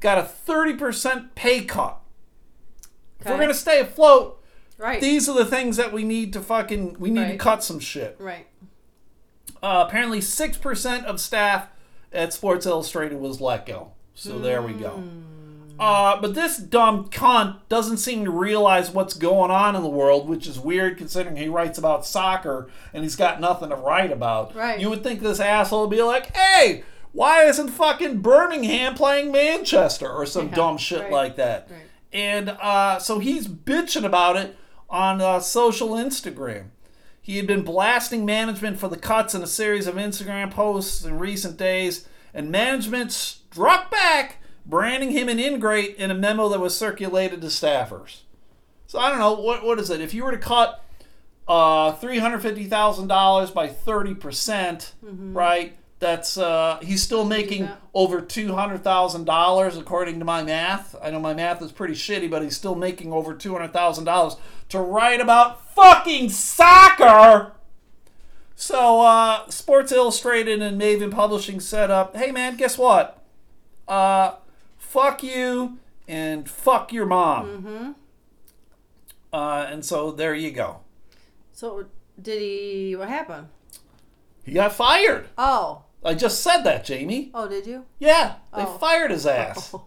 [0.00, 1.98] got a 30% pay cut.
[3.20, 4.36] If we're going to stay afloat,
[4.78, 5.00] Right.
[5.00, 8.14] these are the things that we need to fucking we need to cut some shit.
[8.20, 8.46] right.
[9.60, 11.66] Uh, apparently 6% of staff
[12.12, 13.90] at Sports Illustrated was let go.
[14.14, 15.02] So there we go.
[15.78, 20.28] Uh, but this dumb cunt doesn't seem to realize what's going on in the world,
[20.28, 24.54] which is weird considering he writes about soccer and he's got nothing to write about.
[24.54, 24.80] Right.
[24.80, 30.10] You would think this asshole would be like, hey, why isn't fucking Birmingham playing Manchester
[30.10, 31.68] or some Yeah, dumb shit right, like that?
[31.70, 31.80] right.
[32.12, 34.56] And uh, so he's bitching about it
[34.90, 36.66] on uh, social Instagram.
[37.20, 41.18] He had been blasting management for the cuts in a series of Instagram posts in
[41.18, 46.76] recent days, and management struck back, branding him an ingrate in a memo that was
[46.76, 48.20] circulated to staffers.
[48.86, 50.00] So I don't know what what is it?
[50.00, 50.84] If you were to cut
[51.48, 55.76] uh, three hundred fifty thousand dollars by thirty percent, right?
[56.00, 60.94] That's uh, he's still making over two hundred thousand dollars according to my math.
[61.02, 64.04] I know my math is pretty shitty, but he's still making over two hundred thousand
[64.04, 64.36] dollars
[64.68, 67.52] to write about fucking soccer.
[68.54, 72.16] So uh, Sports Illustrated and Maven Publishing set up.
[72.16, 73.22] Hey man, guess what?
[73.88, 74.34] Uh,
[74.88, 77.46] fuck you and fuck your mom.
[77.46, 77.90] Mm-hmm.
[79.32, 80.80] Uh, and so there you go.
[81.52, 81.86] So
[82.20, 82.96] did he?
[82.96, 83.48] What happened?
[84.44, 85.28] He got fired.
[85.36, 85.82] Oh.
[86.04, 87.30] I just said that, Jamie.
[87.34, 87.84] Oh, did you?
[87.98, 88.78] Yeah, they Oh.
[88.78, 89.74] fired his ass.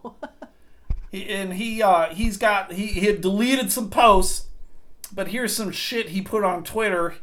[1.10, 4.46] He, and he uh, he's got he, he had deleted some posts,
[5.14, 7.16] but here's some shit he put on Twitter.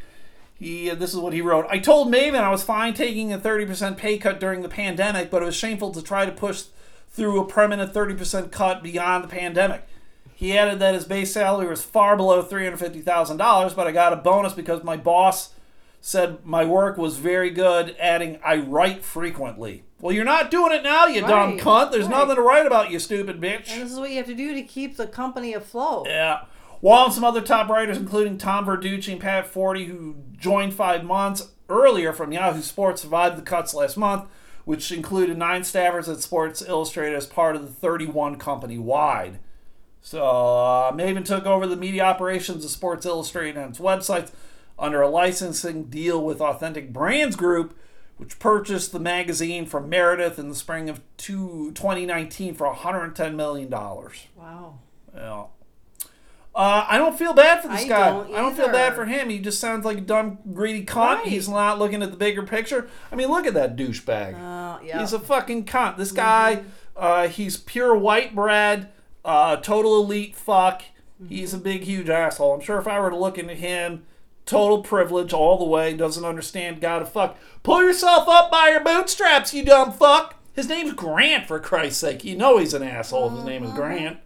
[0.54, 1.66] He uh, this is what he wrote.
[1.72, 5.42] I told Maven I was fine taking a 30% pay cut during the pandemic, but
[5.42, 6.66] it was shameful to try to push
[7.12, 9.88] through a permanent 30% cut beyond the pandemic.
[10.34, 14.54] He added that his base salary was far below $350,000, but I got a bonus
[14.54, 15.54] because my boss
[16.02, 19.84] said my work was very good, adding, I write frequently.
[20.00, 21.92] Well, you're not doing it now, you dumb cunt.
[21.92, 22.12] There's right.
[22.12, 23.70] nothing to write about, you stupid bitch.
[23.70, 26.08] And this is what you have to do to keep the company afloat.
[26.08, 26.46] Yeah.
[26.82, 31.04] Wahl and some other top writers, including Tom Verducci and Pat Forde, who joined five
[31.04, 34.24] months earlier from Yahoo Sports, survived the cuts last month,
[34.70, 39.40] which included nine staffers at Sports Illustrated as part of the 31 company wide.
[40.00, 44.30] So uh, Maven took over the media operations of Sports Illustrated and its websites
[44.78, 47.76] under a licensing deal with Authentic Brands Group,
[48.18, 53.72] which purchased the magazine from Meredith in the spring of two, 2019 for $110 million.
[53.72, 54.78] Wow.
[55.16, 55.46] Yeah.
[56.56, 58.10] Uh, I don't feel bad for this I guy.
[58.10, 59.30] don't I don't feel bad for him.
[59.30, 61.20] He just sounds like a dumb, greedy cunt.
[61.20, 61.28] Right.
[61.28, 62.90] He's not looking at the bigger picture.
[63.12, 64.36] I mean, look at that douchebag.
[64.36, 65.00] Uh, yeah.
[65.00, 65.98] He's a fucking cunt.
[65.98, 66.64] This guy,
[66.98, 68.90] uh, he's pure white bread,
[69.24, 70.82] uh, total elite fuck.
[71.28, 72.54] He's a big, huge asshole.
[72.54, 74.06] I'm sure if I were to look into him,
[74.46, 77.38] total privilege all the way, doesn't understand God of fuck.
[77.62, 80.36] Pull yourself up by your bootstraps, you dumb fuck.
[80.54, 82.24] His name's Grant, for Christ's sake.
[82.24, 84.20] You know he's an asshole his name is Grant.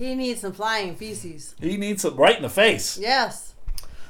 [0.00, 1.54] He needs some flying feces.
[1.60, 2.96] He needs some right in the face.
[2.98, 3.54] Yes.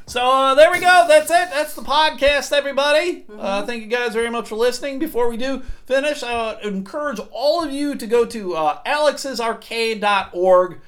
[0.07, 1.05] So uh, there we go.
[1.09, 1.51] That's it.
[1.51, 3.24] That's the podcast, everybody.
[3.36, 4.99] Uh, thank you guys very much for listening.
[5.01, 10.80] Before we do finish, I would encourage all of you to go to uh, alexsarcade.org.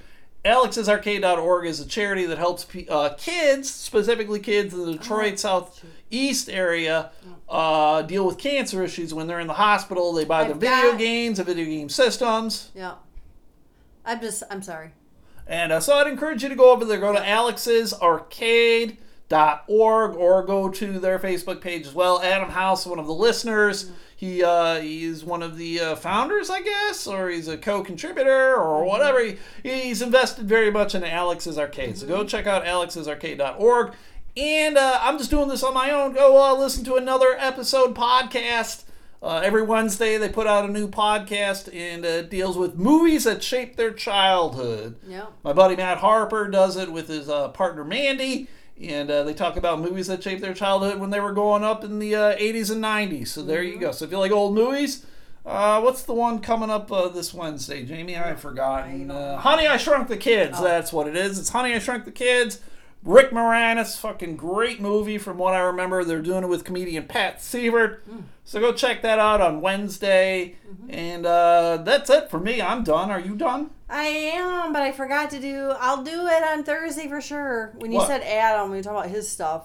[0.45, 6.49] Alexsarcade.org is a charity that helps pe- uh, kids, specifically kids in the Detroit Southeast
[6.49, 7.13] area,
[7.49, 10.13] uh, deal with cancer issues when they're in the hospital.
[10.13, 12.71] They buy their video games and video game systems.
[12.75, 12.95] Yeah.
[14.05, 14.43] I'm just.
[14.51, 14.93] I'm sorry.
[15.47, 20.69] And uh, so I'd encourage you to go over there, go to alexsarcade.org or go
[20.69, 22.23] to their Facebook page as well.
[22.23, 26.63] Adam House, one of the listeners, he uh, he's one of the uh, founders, I
[26.63, 29.21] guess, or he's a co-contributor or whatever.
[29.21, 31.99] He, he's invested very much in Alex's Arcade.
[31.99, 33.95] So go check out alexsarcade.org.
[34.37, 36.15] And uh, I'm just doing this on my own.
[36.15, 38.85] Go uh, listen to another episode podcast.
[39.23, 43.23] Uh, every Wednesday, they put out a new podcast and uh, it deals with movies
[43.23, 44.97] that shaped their childhood.
[45.07, 45.27] Yeah.
[45.45, 48.49] My buddy Matt Harper does it with his uh, partner Mandy,
[48.83, 51.85] and uh, they talk about movies that shaped their childhood when they were growing up
[51.85, 53.29] in the uh, 80s and 90s.
[53.29, 53.93] So there you go.
[53.93, 55.07] So if you like old movies,
[55.47, 58.17] uh, what's the one coming up uh, this Wednesday, Jamie?
[58.17, 59.11] I've forgotten.
[59.13, 60.61] Uh, Honey, I Shrunk the Kids.
[60.61, 61.39] That's what it is.
[61.39, 62.59] It's Honey, I Shrunk the Kids.
[63.05, 66.05] Rick Moranis, fucking great movie from what I remember.
[66.05, 67.99] They're doing it with comedian Pat Sievert.
[68.45, 70.55] So go check that out on Wednesday.
[70.89, 72.63] And uh, that's it for me.
[72.63, 73.11] I'm done.
[73.11, 73.71] Are you done?
[73.91, 75.73] I am, but I forgot to do.
[75.81, 77.73] I'll do it on Thursday for sure.
[77.77, 78.07] When you What?
[78.09, 79.65] said Adam, when you talk about his stuff,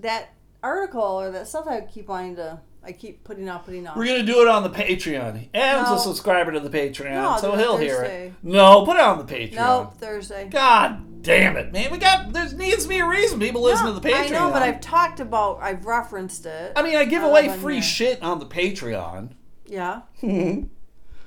[0.00, 3.96] that article or that stuff I keep wanting to, I keep putting off, putting off.
[3.96, 5.48] We're gonna do it on the Patreon.
[5.54, 5.96] Adam's No.
[5.96, 8.32] a subscriber to the Patreon, No, so he'll hear it.
[8.42, 9.54] No, put it on the Patreon.
[9.54, 10.48] Nope, Thursday.
[10.50, 11.90] God damn it, man.
[11.90, 14.26] We got there needs to be a reason people listen No, to the Patreon.
[14.26, 16.72] I know, but I've talked about, I've referenced it.
[16.76, 17.82] I mean, I give away free here.
[17.82, 19.30] shit on the Patreon.
[19.66, 20.02] yeah.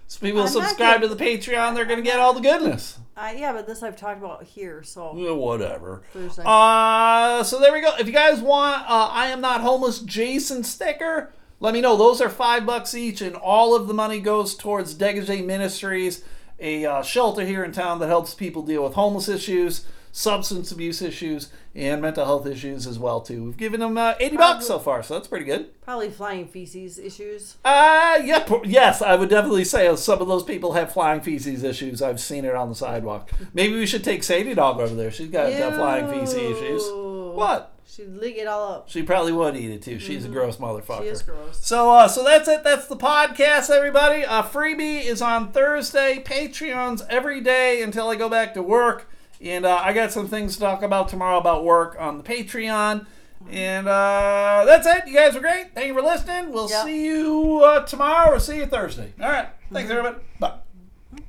[0.10, 2.98] So people I'm subscribe to gonna- the Patreon, they're gonna get all the goodness.
[3.18, 6.04] Uh, yeah, but this I've talked about here, so Yeah, whatever.
[6.14, 6.43] Thursday.
[6.45, 7.91] Uh, so there we go.
[8.00, 11.34] If you guys want, uh, I am not homeless Jason sticker.
[11.60, 11.98] Let me know.
[11.98, 16.24] Those are five bucks each, and all of the money goes towards Degage Ministries,
[16.60, 21.01] a uh, shelter here in town that helps people deal with homeless issues, substance abuse
[21.01, 23.43] issues, and mental health issues as well too.
[23.43, 25.80] We've given them uh, eighty bucks so far, so that's pretty good.
[25.84, 27.58] Probably flying feces issues.
[27.64, 32.01] Uh, yeah, yes, I would definitely say some of those people have flying feces issues.
[32.01, 33.30] I've seen it on the sidewalk.
[33.53, 35.12] Maybe we should take Sadie Dog over there.
[35.12, 36.84] She's got uh, flying feces issues.
[36.91, 37.76] What?
[37.98, 38.89] She'd lick it all up.
[38.89, 39.98] She probably would eat it too.
[39.98, 40.98] She's a gross motherfucker.
[40.98, 41.04] Mm-hmm.
[41.06, 41.66] She is gross.
[41.66, 42.64] So, uh, so that's it.
[42.64, 44.24] That's the podcast, everybody.
[44.24, 46.22] Uh, freebie is on Thursday.
[46.24, 49.10] Patreons every day until I go back to work.
[49.41, 53.08] And uh, I got some things to talk about tomorrow about work on the Patreon.
[53.50, 55.08] And uh, that's it.
[55.08, 55.74] You guys were great.
[55.74, 56.52] Thank you for listening.
[56.52, 56.86] We'll Yep.
[56.86, 59.14] see you uh, tomorrow or see you Thursday.
[59.20, 59.50] All right.
[59.72, 60.18] Thanks, everybody.
[60.39, 60.54] Bye.